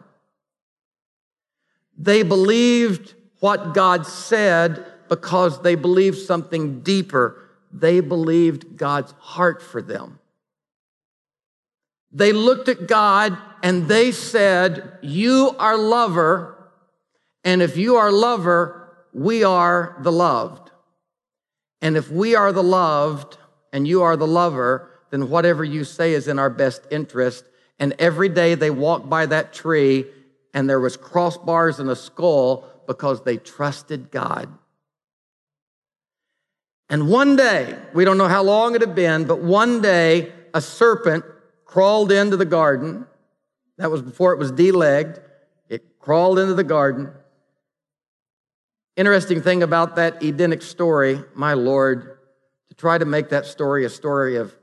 [1.98, 7.50] They believed what God said because they believed something deeper.
[7.72, 10.20] They believed God's heart for them.
[12.12, 16.70] They looked at God and they said, You are lover,
[17.42, 20.63] and if you are lover, we are the loved.
[21.84, 23.36] And if we are the loved
[23.70, 27.44] and you are the lover, then whatever you say is in our best interest.
[27.78, 30.06] And every day they walked by that tree
[30.54, 34.48] and there was crossbars and a skull because they trusted God.
[36.88, 40.62] And one day, we don't know how long it had been, but one day a
[40.62, 41.26] serpent
[41.66, 43.06] crawled into the garden.
[43.76, 45.20] That was before it was delegged.
[45.68, 47.10] It crawled into the garden
[48.96, 52.18] Interesting thing about that Edenic story, my Lord,
[52.68, 54.54] to try to make that story a story of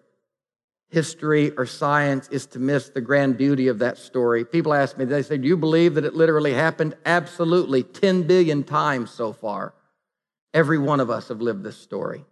[0.90, 4.46] history or science is to miss the grand beauty of that story.
[4.46, 6.96] People ask me, they say, Do you believe that it literally happened?
[7.06, 7.84] Absolutely.
[7.84, 9.74] 10 billion times so far.
[10.54, 12.26] Every one of us have lived this story.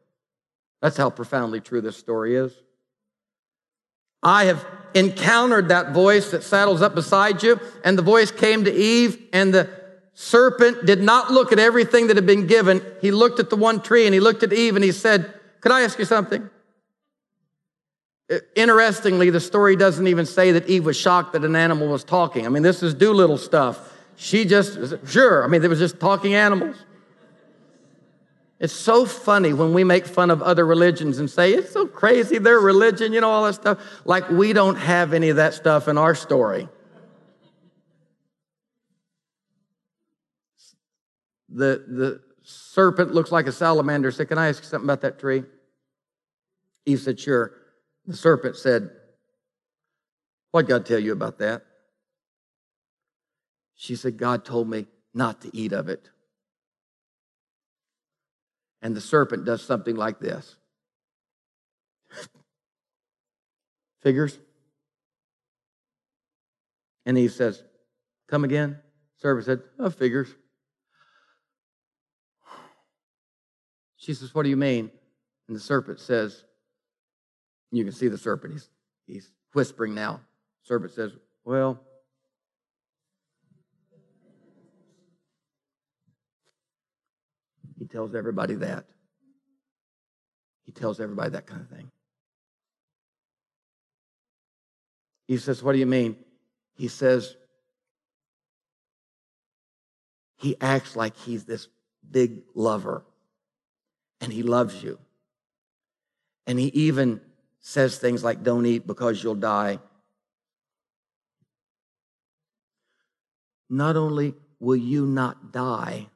[0.81, 2.53] That's how profoundly true this story is.
[4.21, 7.59] I have encountered that voice that saddles up beside you.
[7.85, 9.69] And the voice came to Eve, and the
[10.19, 12.81] serpent did not look at everything that had been given.
[12.99, 15.71] He looked at the one tree and he looked at Eve and he said, Could
[15.71, 16.49] I ask you something?
[18.53, 22.45] Interestingly, the story doesn't even say that Eve was shocked that an animal was talking.
[22.45, 23.93] I mean, this is Doolittle stuff.
[24.17, 26.75] She just, sure, I mean, they was just talking animals.
[28.59, 32.39] It's so funny when we make fun of other religions and say, it's so crazy,
[32.39, 33.79] their religion, you know, all that stuff.
[34.03, 36.67] Like we don't have any of that stuff in our story.
[41.51, 44.11] The, the serpent looks like a salamander.
[44.11, 45.43] Said, Can I ask you something about that tree?
[46.85, 47.53] Eve said, Sure.
[48.05, 48.89] The serpent said,
[50.51, 51.63] What God tell you about that?
[53.75, 56.09] She said, God told me not to eat of it.
[58.81, 60.55] And the serpent does something like this
[64.01, 64.37] figures.
[67.05, 67.63] And he says,
[68.27, 68.77] Come again?
[69.17, 70.29] Serpent said, Oh, figures.
[73.99, 74.89] She says, What do you mean?
[75.47, 76.45] And the serpent says,
[77.71, 78.53] You can see the serpent.
[78.53, 78.69] He's,
[79.05, 80.21] he's whispering now.
[80.63, 81.11] serpent says,
[81.43, 81.79] Well,
[87.77, 88.85] he tells everybody that.
[90.63, 91.91] He tells everybody that kind of thing.
[95.27, 96.15] He says, What do you mean?
[96.75, 97.35] He says,
[100.37, 101.67] He acts like he's this
[102.09, 103.03] big lover
[104.21, 104.99] and he loves you.
[106.45, 107.21] And he even
[107.59, 109.79] says things like, Don't eat because you'll die.
[113.69, 116.07] Not only will you not die,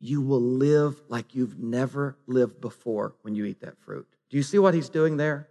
[0.00, 4.06] you will live like you've never lived before when you eat that fruit.
[4.30, 5.48] Do you see what he's doing there?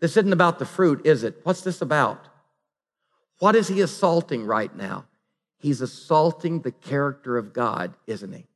[0.00, 1.40] This isn't about the fruit, is it?
[1.42, 2.28] What's this about?
[3.38, 5.06] What is he assaulting right now?
[5.58, 8.46] He's assaulting the character of God, isn't he?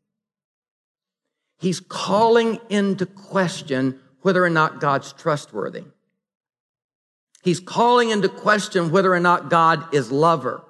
[1.61, 5.85] He's calling into question whether or not God's trustworthy.
[7.43, 10.63] He's calling into question whether or not God is lover.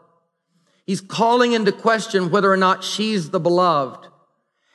[0.84, 4.08] He's calling into question whether or not she's the beloved.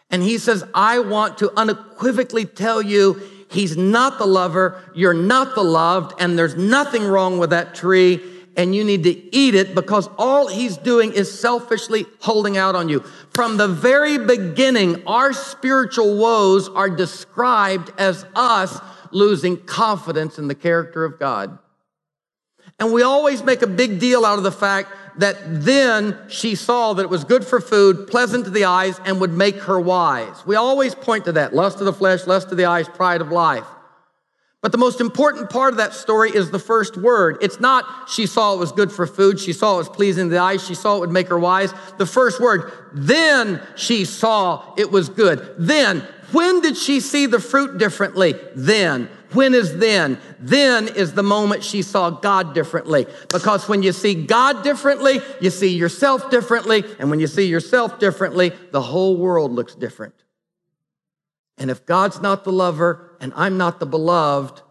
[0.09, 5.53] And he says, I want to unequivocally tell you he's not the lover, you're not
[5.55, 8.21] the loved, and there's nothing wrong with that tree
[8.57, 12.89] and you need to eat it because all he's doing is selfishly holding out on
[12.89, 13.01] you.
[13.31, 18.79] From the very beginning, our spiritual woes are described as us
[19.11, 21.57] losing confidence in the character of God.
[22.79, 26.93] And we always make a big deal out of the fact that then she saw
[26.93, 30.45] that it was good for food, pleasant to the eyes, and would make her wise.
[30.45, 33.31] We always point to that lust of the flesh, lust of the eyes, pride of
[33.31, 33.65] life.
[34.65, 37.37] But the most important part of that story is the first word.
[37.39, 40.29] It's not she saw it was good for food, she saw it was pleasing to
[40.31, 41.71] the eyes, she saw it would make her wise.
[41.99, 45.53] The first word, then she saw it was good.
[45.59, 45.99] Then,
[46.31, 48.33] when did she see the fruit differently?
[48.55, 49.07] Then.
[49.33, 50.17] When is then?
[50.39, 53.05] Then is the moment she saw God differently.
[53.31, 56.83] Because when you see God differently, you see yourself differently.
[56.97, 60.15] And when you see yourself differently, the whole world looks different.
[61.59, 64.61] And if God's not the lover and I'm not the beloved,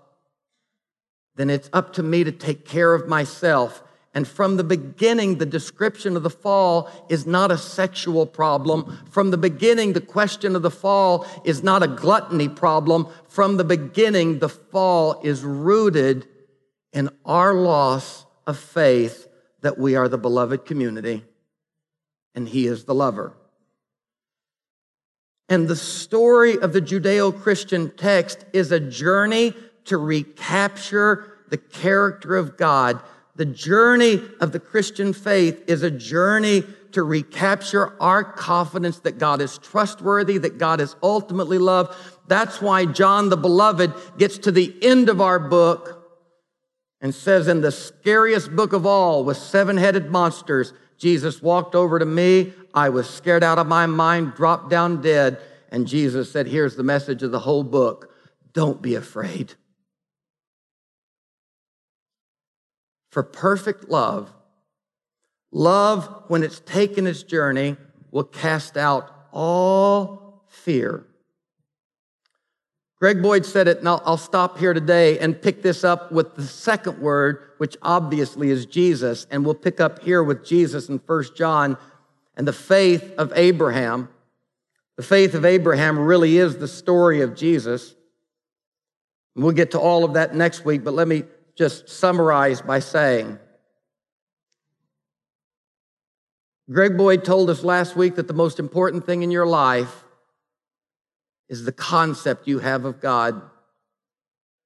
[1.37, 3.83] then it's up to me to take care of myself.
[4.15, 9.01] And from the beginning, the description of the fall is not a sexual problem.
[9.11, 13.09] From the beginning, the question of the fall is not a gluttony problem.
[13.29, 16.29] From the beginning, the fall is rooted
[16.93, 19.27] in our loss of faith
[19.63, 21.25] that we are the beloved community
[22.37, 23.33] and He is the lover.
[25.49, 32.37] And the story of the Judeo Christian text is a journey to recapture the character
[32.37, 33.01] of God.
[33.37, 39.41] The journey of the Christian faith is a journey to recapture our confidence that God
[39.41, 41.95] is trustworthy, that God is ultimately love.
[42.29, 46.01] That's why John the Beloved gets to the end of our book
[47.01, 51.99] and says, In the scariest book of all, with seven headed monsters, Jesus walked over
[51.99, 52.55] to me.
[52.75, 55.39] I was scared out of my mind, dropped down dead.
[55.71, 58.11] And Jesus said, Here's the message of the whole book
[58.53, 59.55] don't be afraid.
[63.11, 64.33] For perfect love,
[65.53, 67.77] love, when it's taken its journey,
[68.11, 71.07] will cast out all fear.
[72.99, 76.43] Greg Boyd said it, and I'll, stop here today and pick this up with the
[76.43, 79.27] second word, which obviously is Jesus.
[79.31, 81.77] And we'll pick up here with Jesus in First John
[82.37, 84.09] and the faith of Abraham.
[84.97, 87.95] The faith of Abraham really is the story of Jesus.
[89.35, 91.25] We'll get to all of that next week, but let me
[91.57, 93.39] just summarize by saying
[96.71, 100.05] Greg Boyd told us last week that the most important thing in your life
[101.49, 103.43] is the concept you have of God.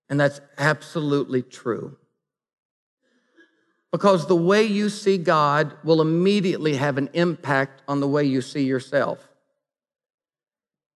[0.09, 1.97] And that's absolutely true.
[3.91, 8.43] Because the way you see God will immediately have an impact on the way you
[8.43, 9.27] see yourself.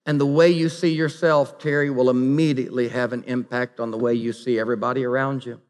[0.05, 4.15] And the way you see yourself, Terry, will immediately have an impact on the way
[4.15, 5.61] you see everybody around you.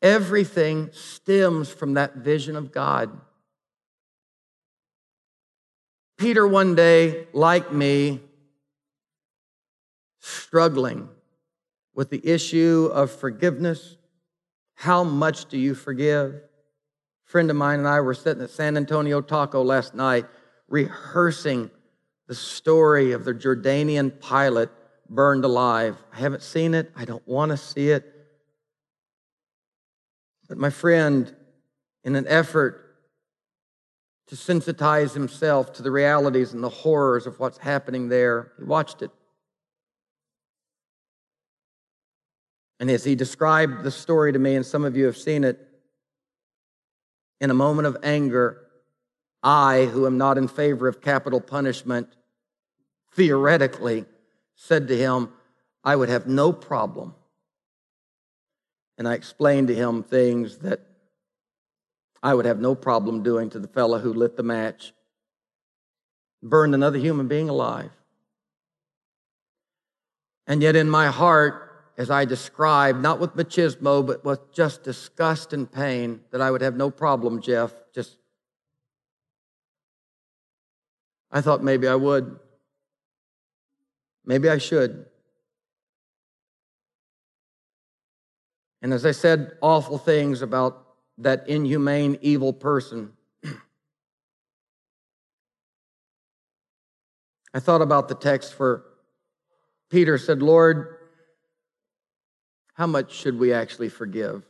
[0.00, 3.10] Everything stems from that vision of God.
[6.16, 8.20] Peter, one day, like me,
[10.20, 11.08] struggling
[11.94, 13.96] with the issue of forgiveness.
[14.74, 16.34] How much do you forgive?
[16.34, 20.26] A friend of mine and I were sitting at San Antonio Taco last night
[20.68, 21.70] rehearsing
[22.26, 24.70] the story of the Jordanian pilot
[25.08, 25.96] burned alive.
[26.12, 26.90] I haven't seen it.
[26.96, 28.10] I don't want to see it.
[30.48, 31.34] But my friend,
[32.02, 32.80] in an effort
[34.26, 39.02] to sensitize himself to the realities and the horrors of what's happening there, he watched
[39.02, 39.10] it.
[42.84, 45.58] And as he described the story to me, and some of you have seen it,
[47.40, 48.60] in a moment of anger,
[49.42, 52.14] I, who am not in favor of capital punishment,
[53.14, 54.04] theoretically
[54.54, 55.30] said to him,
[55.82, 57.14] I would have no problem.
[58.98, 60.80] And I explained to him things that
[62.22, 64.92] I would have no problem doing to the fellow who lit the match,
[66.42, 67.92] burned another human being alive.
[70.46, 75.52] And yet, in my heart, as I described, not with machismo, but with just disgust
[75.52, 77.72] and pain, that I would have no problem, Jeff.
[77.94, 78.16] Just,
[81.30, 82.38] I thought maybe I would.
[84.24, 85.06] Maybe I should.
[88.82, 90.84] And as I said awful things about
[91.18, 93.12] that inhumane, evil person,
[97.54, 98.84] I thought about the text for
[99.90, 100.96] Peter said, Lord,
[102.74, 104.44] how much should we actually forgive?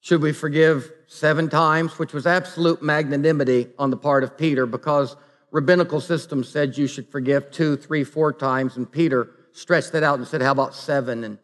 [0.00, 5.16] Should we forgive seven times, which was absolute magnanimity on the part of Peter because
[5.50, 10.18] rabbinical system said you should forgive two, three, four times, and Peter stretched that out
[10.18, 11.24] and said, How about seven?
[11.24, 11.38] And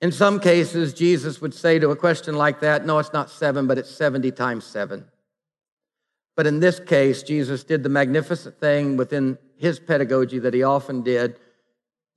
[0.00, 3.66] in some cases, Jesus would say to a question like that, No, it's not seven,
[3.66, 5.06] but it's 70 times seven.
[6.36, 11.02] But in this case, Jesus did the magnificent thing within his pedagogy that he often
[11.02, 11.36] did.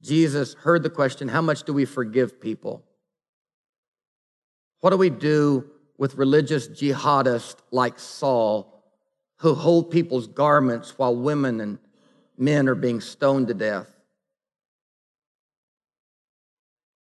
[0.02, 2.84] Jesus heard the question, How much do we forgive people?
[4.80, 8.84] What do we do with religious jihadists like Saul
[9.38, 11.80] who hold people's garments while women and
[12.38, 13.90] men are being stoned to death?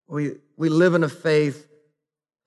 [0.08, 1.68] We, we live in a faith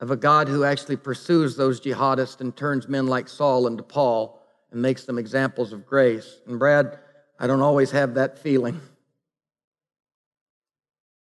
[0.01, 4.43] of a God who actually pursues those jihadists and turns men like Saul into Paul
[4.73, 6.41] and makes them examples of grace.
[6.49, 6.99] And Brad,
[7.39, 8.81] I don't always have that feeling.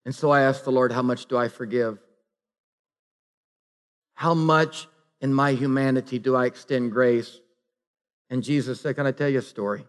[0.05, 1.99] And so I asked the Lord, How much do I forgive?
[4.15, 4.89] How much
[5.21, 7.39] in my humanity do I extend grace?
[8.29, 9.85] And Jesus said, Can I tell you a story?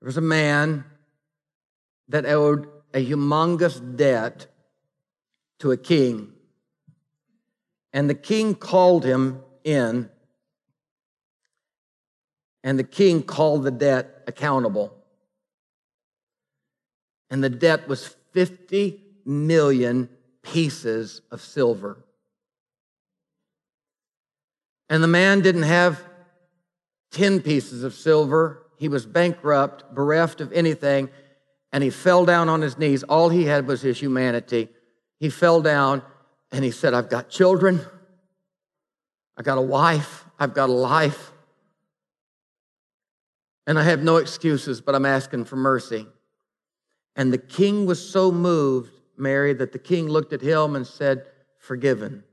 [0.00, 0.84] There was a man
[2.08, 4.46] that owed a humongous debt
[5.60, 6.32] to a king.
[7.92, 10.10] And the king called him in,
[12.64, 15.01] and the king called the debt accountable
[17.32, 20.10] and the debt was 50 million
[20.42, 22.04] pieces of silver.
[24.90, 26.04] And the man didn't have
[27.12, 28.66] 10 pieces of silver.
[28.76, 31.08] He was bankrupt, bereft of anything,
[31.72, 33.02] and he fell down on his knees.
[33.02, 34.68] All he had was his humanity.
[35.18, 36.02] He fell down
[36.50, 37.80] and he said, I've got children,
[39.38, 41.32] I've got a wife, I've got a life,
[43.66, 46.06] and I have no excuses, but I'm asking for mercy.
[47.14, 51.26] And the king was so moved, Mary, that the king looked at him and said,
[51.58, 52.24] Forgiven.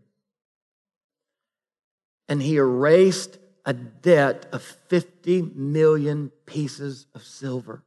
[2.28, 7.84] And he erased a debt of 50 million pieces of silver.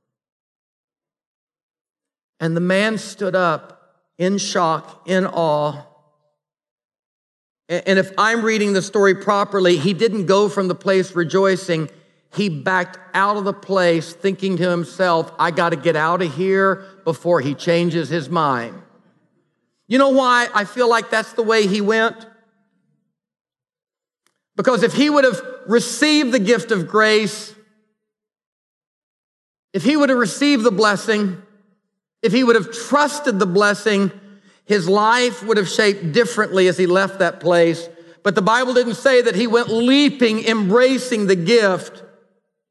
[2.38, 5.84] And the man stood up in shock, in awe.
[7.68, 11.88] And if I'm reading the story properly, he didn't go from the place rejoicing
[12.34, 16.34] he backed out of the place thinking to himself, I got to get out of
[16.34, 18.80] here before he changes his mind.
[19.88, 22.26] You know why I feel like that's the way he went?
[24.56, 27.54] Because if he would have received the gift of grace,
[29.72, 31.42] if he would have received the blessing,
[32.22, 34.12] If he would have trusted the blessing,
[34.64, 37.88] his life would have shaped differently as he left that place.
[38.22, 42.04] But the Bible didn't say that he went leaping, embracing the gift.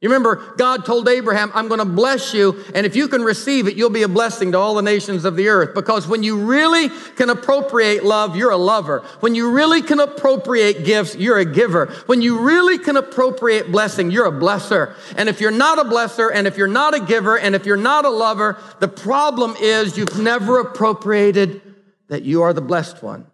[0.02, 3.68] You remember, God told Abraham, I'm going to bless you, and if you can receive
[3.68, 5.76] it, you'll be a blessing to all the nations of the earth.
[5.76, 9.02] Because when you really can appropriate love, you're a lover.
[9.20, 11.86] When you really can appropriate gifts, you're a giver.
[12.08, 14.95] When you really can appropriate blessing, you're a blesser.
[15.18, 17.78] And if you're not a blesser, and if you're not a giver, and if you're
[17.78, 21.62] not a lover, the problem is you've never appropriated
[22.08, 23.28] that you are the blessed one.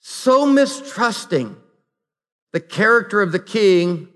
[0.00, 1.59] So mistrusting
[2.52, 4.08] the character of the king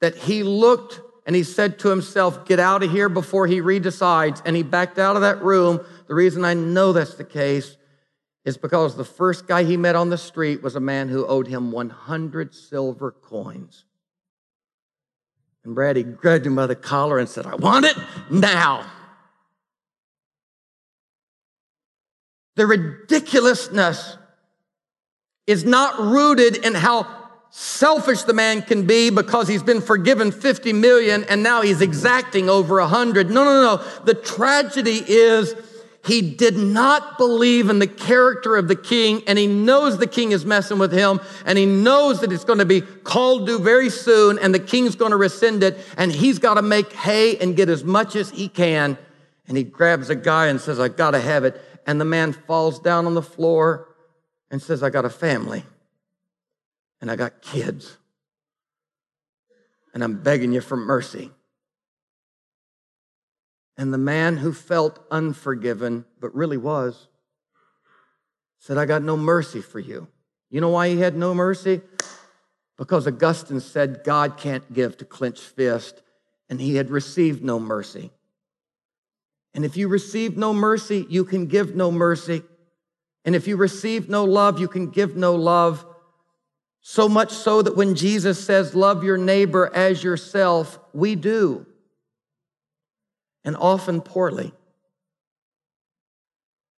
[0.00, 4.40] that he looked and he said to himself, Get out of here before he redecides.
[4.44, 5.84] And he backed out of that room.
[6.06, 7.76] The reason I know that's the case
[8.44, 11.48] is because the first guy he met on the street was a man who owed
[11.48, 13.84] him 100 silver coins.
[15.64, 17.96] And Brad, he grabbed him by the collar and said, I want it
[18.30, 18.88] now.
[22.54, 24.16] The ridiculousness
[25.46, 27.06] is not rooted in how
[27.50, 32.50] selfish the man can be because he's been forgiven 50 million and now he's exacting
[32.50, 33.30] over 100.
[33.30, 33.76] No, no, no.
[34.04, 35.54] The tragedy is
[36.04, 40.32] he did not believe in the character of the king and he knows the king
[40.32, 43.90] is messing with him and he knows that it's going to be called due very
[43.90, 47.56] soon and the king's going to rescind it and he's got to make hay and
[47.56, 48.98] get as much as he can.
[49.48, 51.60] And he grabs a guy and says, I got to have it.
[51.86, 53.88] And the man falls down on the floor
[54.56, 55.66] and says, I got a family
[57.02, 57.98] and I got kids
[59.92, 61.30] and I'm begging you for mercy.
[63.76, 67.08] And the man who felt unforgiven, but really was,
[68.58, 70.08] said, I got no mercy for you.
[70.48, 71.82] You know why he had no mercy?
[72.78, 76.00] Because Augustine said God can't give to clenched fist,
[76.48, 78.10] and he had received no mercy.
[79.52, 82.42] And if you receive no mercy, you can give no mercy.
[83.26, 85.84] And if you receive no love, you can give no love.
[86.80, 91.66] So much so that when Jesus says, Love your neighbor as yourself, we do.
[93.44, 94.54] And often poorly.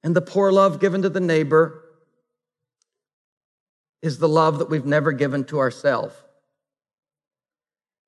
[0.02, 1.84] And the poor love given to the neighbor
[4.00, 6.14] is the love that we've never given to ourselves.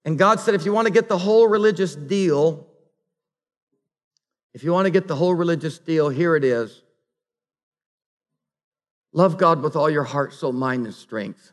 [0.05, 2.67] And God said, if you want to get the whole religious deal,
[4.55, 6.83] if you want to get the whole religious deal, here it is.
[9.13, 11.53] Love God with all your heart, soul, mind, and strength.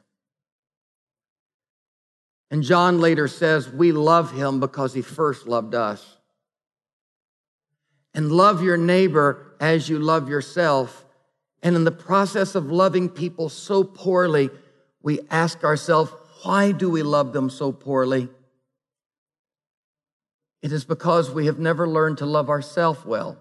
[2.50, 6.18] And John later says, We love him because he first loved us.
[8.14, 11.06] And love your neighbor as you love yourself.
[11.62, 14.50] And in the process of loving people so poorly,
[15.02, 16.12] we ask ourselves,
[16.44, 18.30] why do we love them so poorly?
[20.62, 23.38] It is because we have never learned to love ourselves well.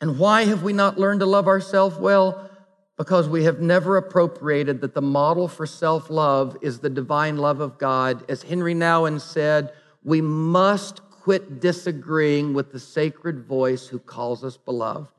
[0.00, 2.50] And why have we not learned to love ourselves well?
[2.96, 7.60] Because we have never appropriated that the model for self love is the divine love
[7.60, 8.24] of God.
[8.30, 9.72] As Henri Nouwen said,
[10.02, 15.12] we must quit disagreeing with the sacred voice who calls us beloved.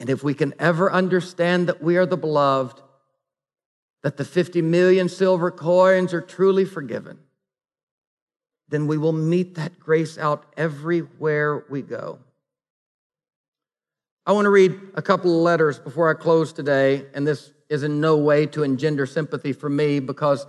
[0.00, 2.80] And if we can ever understand that we are the beloved,
[4.02, 7.18] that the 50 million silver coins are truly forgiven,
[8.68, 12.18] then we will mete that grace out everywhere we go.
[14.26, 17.82] I want to read a couple of letters before I close today, and this is
[17.82, 20.46] in no way to engender sympathy for me because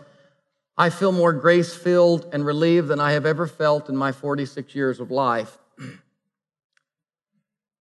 [0.78, 4.74] I feel more grace filled and relieved than I have ever felt in my 46
[4.76, 5.58] years of life.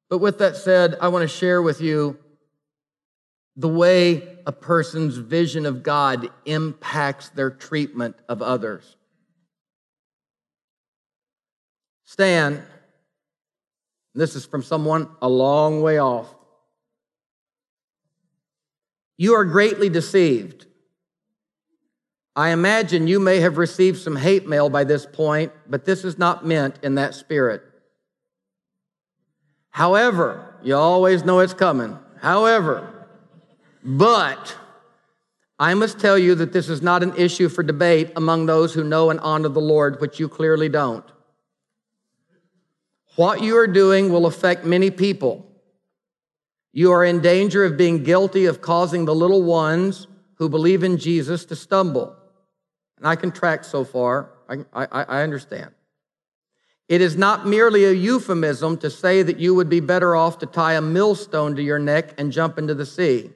[0.09, 2.19] but with that said, I want to share with you
[3.57, 8.97] the way a person's vision of God impacts their treatment of others.
[12.05, 12.65] Stan
[14.15, 16.33] this is from someone a long way off.
[19.17, 20.67] You are greatly deceived.
[22.37, 26.19] I imagine you may have received some hate mail by this point, but this is
[26.19, 27.63] not meant in that spirit.
[29.71, 31.99] However, you always know it's coming.
[32.21, 33.07] However,
[33.85, 34.57] but
[35.59, 38.83] I must tell you that this is not an issue for debate among those who
[38.83, 41.05] know and honor the Lord, which you clearly don't.
[43.17, 45.47] What you are doing will affect many people.
[46.73, 50.99] You are in danger of being guilty of causing the little ones who believe in
[50.99, 52.17] Jesus to stumble.
[52.99, 54.31] And I can track so far.
[54.49, 55.71] I, I, I understand.
[56.89, 60.47] It is not merely a euphemism to say that you would be better off to
[60.47, 63.31] tie a millstone to your neck and jump into the sea.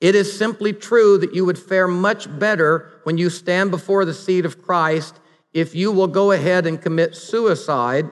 [0.00, 4.14] It is simply true that you would fare much better when you stand before the
[4.14, 5.20] seat of Christ
[5.52, 8.10] if you will go ahead and commit suicide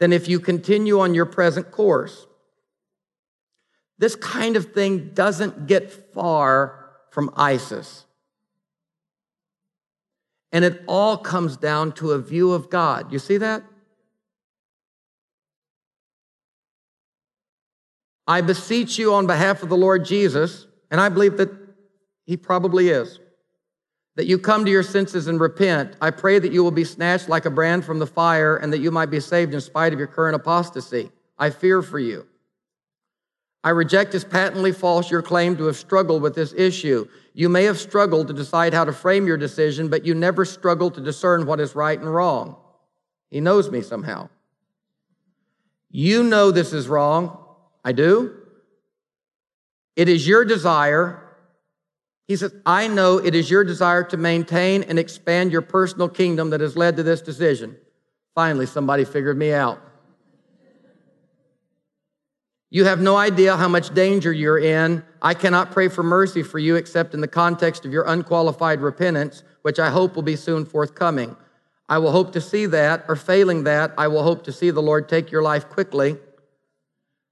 [0.00, 2.26] than if you continue on your present course.
[3.98, 8.04] This kind of thing doesn't get far from ISIS.
[10.52, 13.12] And it all comes down to a view of God.
[13.12, 13.64] You see that?
[18.26, 21.50] I beseech you on behalf of the Lord Jesus, and I believe that
[22.24, 23.18] he probably is,
[24.16, 25.96] that you come to your senses and repent.
[26.00, 28.78] I pray that you will be snatched like a brand from the fire and that
[28.78, 31.10] you might be saved in spite of your current apostasy.
[31.38, 32.26] I fear for you.
[33.64, 37.08] I reject as patently false your claim to have struggled with this issue.
[37.32, 40.94] You may have struggled to decide how to frame your decision, but you never struggled
[40.94, 42.56] to discern what is right and wrong.
[43.30, 44.28] He knows me somehow.
[45.90, 47.38] You know this is wrong.
[47.82, 48.36] I do.
[49.96, 51.23] It is your desire.
[52.26, 56.50] He says, I know it is your desire to maintain and expand your personal kingdom
[56.50, 57.76] that has led to this decision.
[58.34, 59.80] Finally, somebody figured me out.
[62.70, 65.04] You have no idea how much danger you're in.
[65.22, 69.44] I cannot pray for mercy for you except in the context of your unqualified repentance,
[69.62, 71.36] which I hope will be soon forthcoming.
[71.88, 74.82] I will hope to see that, or failing that, I will hope to see the
[74.82, 76.16] Lord take your life quickly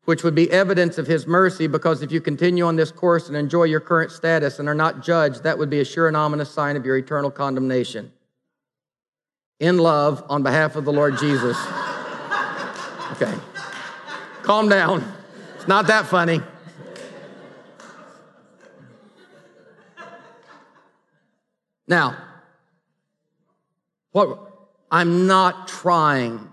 [0.05, 3.37] which would be evidence of his mercy, because if you continue on this course and
[3.37, 6.51] enjoy your current status and are not judged, that would be a sure and ominous
[6.51, 8.13] sign of your eternal condemnation.
[9.61, 11.57] In love, on behalf of the Lord Jesus.
[13.13, 13.35] Okay.
[14.43, 15.05] Calm down.
[15.57, 16.41] It's not that funny.
[21.87, 22.17] Now,
[24.13, 24.39] what
[24.91, 26.51] I'm not trying,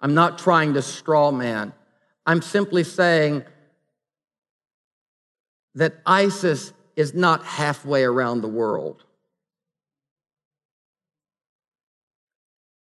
[0.00, 1.72] I'm not trying to straw man.
[2.26, 3.44] I'm simply saying
[5.74, 9.04] that ISIS is not halfway around the world.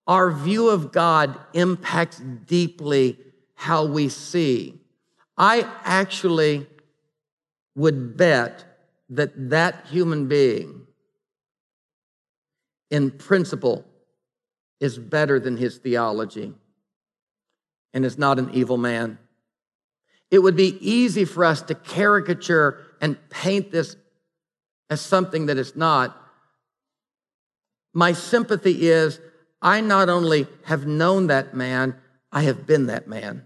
[0.08, 3.20] Our view of God impacts deeply
[3.54, 4.80] how we see.
[5.38, 6.66] I actually
[7.76, 8.66] would bet
[9.10, 10.88] that that human being,
[12.90, 13.86] in principle,
[14.80, 16.54] is better than his theology
[17.94, 19.20] and is not an evil man.
[20.32, 23.96] It would be easy for us to caricature and paint this
[24.90, 26.16] as something that it's not.
[27.94, 29.20] My sympathy is
[29.62, 31.96] I not only have known that man,
[32.32, 33.46] I have been that man.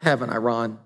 [0.00, 0.78] Haven't I, Ron?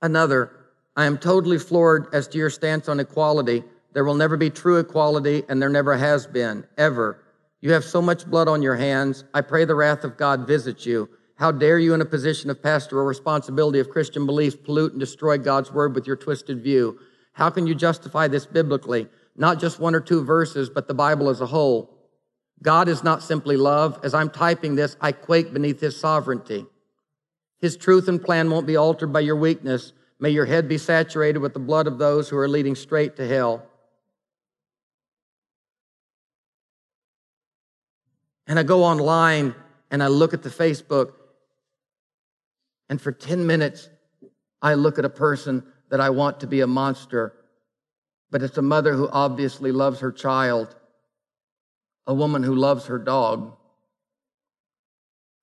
[0.00, 0.50] Another,
[0.96, 3.62] I am totally floored as to your stance on equality.
[3.92, 7.24] There will never be true equality, and there never has been, ever.
[7.60, 9.24] You have so much blood on your hands.
[9.34, 11.08] I pray the wrath of God visit you.
[11.36, 15.38] How dare you, in a position of pastoral responsibility of Christian beliefs, pollute and destroy
[15.38, 16.98] God's word with your twisted view?
[17.32, 19.08] How can you justify this biblically?
[19.36, 21.94] Not just one or two verses, but the Bible as a whole.
[22.60, 24.00] God is not simply love.
[24.02, 26.66] As I'm typing this, I quake beneath his sovereignty.
[27.60, 29.92] His truth and plan won't be altered by your weakness.
[30.18, 33.26] May your head be saturated with the blood of those who are leading straight to
[33.28, 33.64] hell.
[38.48, 39.54] And I go online
[39.90, 41.12] and I look at the Facebook,
[42.88, 43.88] and for 10 minutes,
[44.60, 47.34] I look at a person that I want to be a monster,
[48.30, 50.74] but it's a mother who obviously loves her child,
[52.06, 53.54] a woman who loves her dog,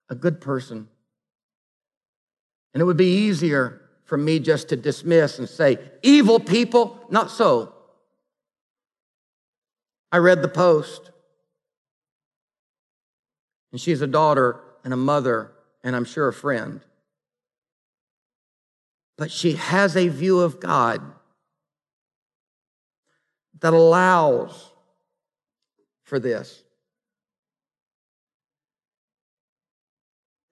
[0.10, 0.88] a good person.
[2.74, 7.32] And it would be easier for me just to dismiss and say, evil people, not
[7.32, 7.74] so.
[10.12, 11.12] I read the post.
[13.76, 15.52] And she's a daughter and a mother,
[15.84, 16.80] and I'm sure a friend.
[19.18, 21.02] But she has a view of God
[23.60, 24.72] that allows
[26.06, 26.64] for this.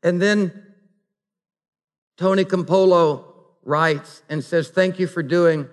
[0.04, 0.74] And then
[2.18, 3.24] Tony Campolo
[3.64, 5.70] writes and says, Thank you for doing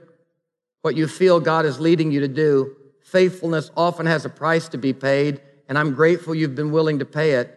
[0.83, 2.77] what you feel God is leading you to do.
[3.03, 5.41] Faithfulness often has a price to be paid,
[5.71, 7.57] and I'm grateful you've been willing to pay it.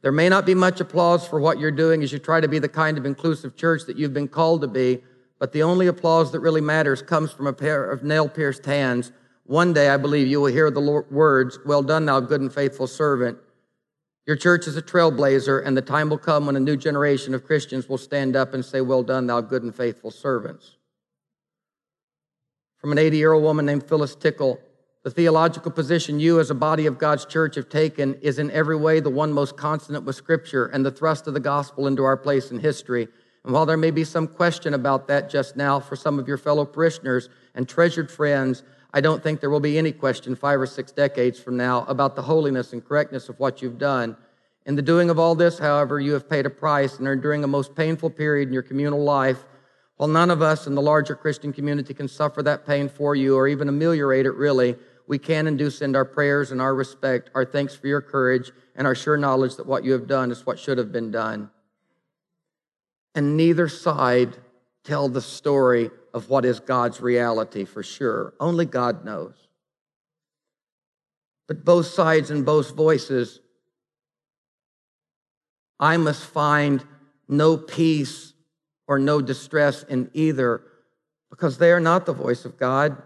[0.00, 2.58] There may not be much applause for what you're doing as you try to be
[2.58, 5.02] the kind of inclusive church that you've been called to be,
[5.38, 9.12] but the only applause that really matters comes from a pair of nail pierced hands.
[9.44, 12.86] One day, I believe you will hear the words, Well done, thou good and faithful
[12.86, 13.36] servant.
[14.26, 17.44] Your church is a trailblazer, and the time will come when a new generation of
[17.44, 20.76] Christians will stand up and say, Well done, thou good and faithful servants.
[22.78, 24.58] From an 80 year old woman named Phyllis Tickle,
[25.02, 28.76] the theological position you, as a body of God's church, have taken is in every
[28.76, 32.18] way the one most consonant with Scripture and the thrust of the gospel into our
[32.18, 33.08] place in history.
[33.42, 36.36] And while there may be some question about that just now for some of your
[36.36, 40.66] fellow parishioners and treasured friends, I don't think there will be any question five or
[40.66, 44.18] six decades from now about the holiness and correctness of what you've done.
[44.66, 47.42] In the doing of all this, however, you have paid a price and are enduring
[47.42, 49.46] a most painful period in your communal life.
[49.96, 53.36] While none of us in the larger Christian community can suffer that pain for you
[53.36, 54.76] or even ameliorate it really,
[55.10, 58.52] we can and do send our prayers and our respect, our thanks for your courage,
[58.76, 61.50] and our sure knowledge that what you have done is what should have been done.
[63.16, 64.36] And neither side
[64.84, 68.34] tell the story of what is God's reality for sure.
[68.38, 69.34] Only God knows.
[71.48, 73.40] But both sides and both voices,
[75.80, 76.84] I must find
[77.26, 78.32] no peace
[78.86, 80.62] or no distress in either
[81.30, 83.02] because they are not the voice of God.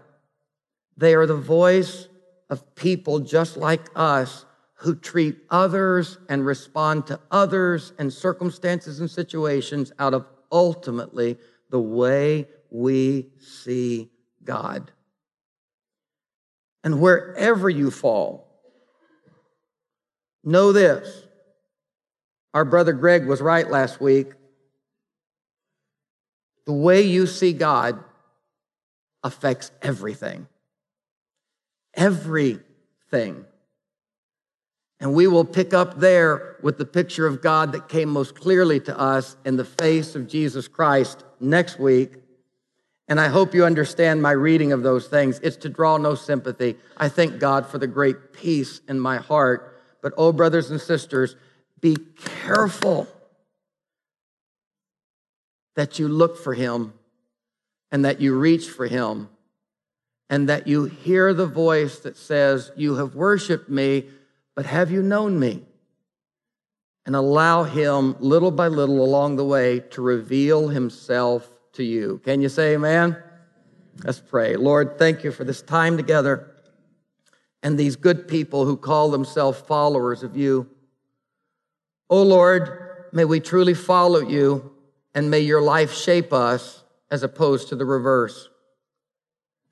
[0.97, 2.07] They are the voice
[2.49, 9.09] of people just like us who treat others and respond to others and circumstances and
[9.09, 11.37] situations out of ultimately
[11.69, 14.09] the way we see
[14.43, 14.91] God.
[16.83, 18.47] And wherever you fall,
[20.43, 21.23] know this.
[22.53, 24.27] Our brother Greg was right last week.
[26.65, 28.03] The way you see God
[29.23, 30.47] affects everything.
[31.95, 33.45] Everything.
[34.99, 38.79] And we will pick up there with the picture of God that came most clearly
[38.81, 42.13] to us in the face of Jesus Christ next week.
[43.07, 45.39] And I hope you understand my reading of those things.
[45.43, 46.77] It's to draw no sympathy.
[46.97, 49.79] I thank God for the great peace in my heart.
[50.01, 51.35] But, oh, brothers and sisters,
[51.81, 51.97] be
[52.43, 53.07] careful
[55.75, 56.93] that you look for Him
[57.91, 59.29] and that you reach for Him
[60.29, 64.05] and that you hear the voice that says, You have worshiped me,
[64.55, 65.63] but have you known me?
[67.05, 72.19] And allow Him little by little along the way to reveal Himself to you.
[72.23, 73.17] Can you say amen?
[74.03, 74.55] Let's pray.
[74.55, 76.51] Lord, thank you for this time together
[77.63, 80.69] and these good people who call themselves followers of you.
[82.09, 84.71] Oh Lord, may we truly follow you
[85.15, 88.49] and may your life shape us as opposed to the reverse.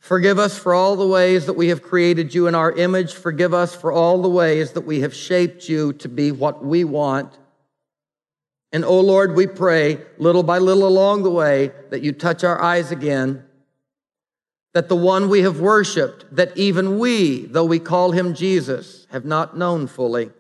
[0.03, 3.13] Forgive us for all the ways that we have created you in our image.
[3.13, 6.83] Forgive us for all the ways that we have shaped you to be what we
[6.83, 7.39] want.
[8.73, 12.61] And oh Lord, we pray little by little along the way that you touch our
[12.61, 13.45] eyes again,
[14.73, 19.23] that the one we have worshiped, that even we, though we call him Jesus, have
[19.23, 20.31] not known fully.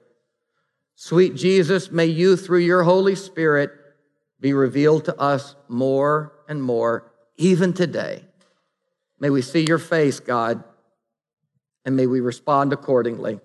[0.95, 3.71] Sweet Jesus, may you through your Holy Spirit
[4.41, 8.25] be revealed to us more and more, even today.
[9.23, 10.65] May we see your face, God,
[11.85, 13.39] and may we respond accordingly.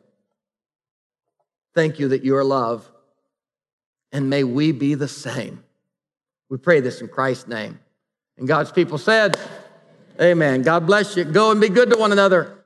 [1.73, 2.91] Thank you that you are love
[4.11, 5.63] and may we be the same.
[6.49, 7.79] We pray this in Christ's name.
[8.39, 9.39] And God's people said,
[10.21, 10.63] Amen.
[10.63, 11.23] God bless you.
[11.23, 12.58] Go and be good to one another.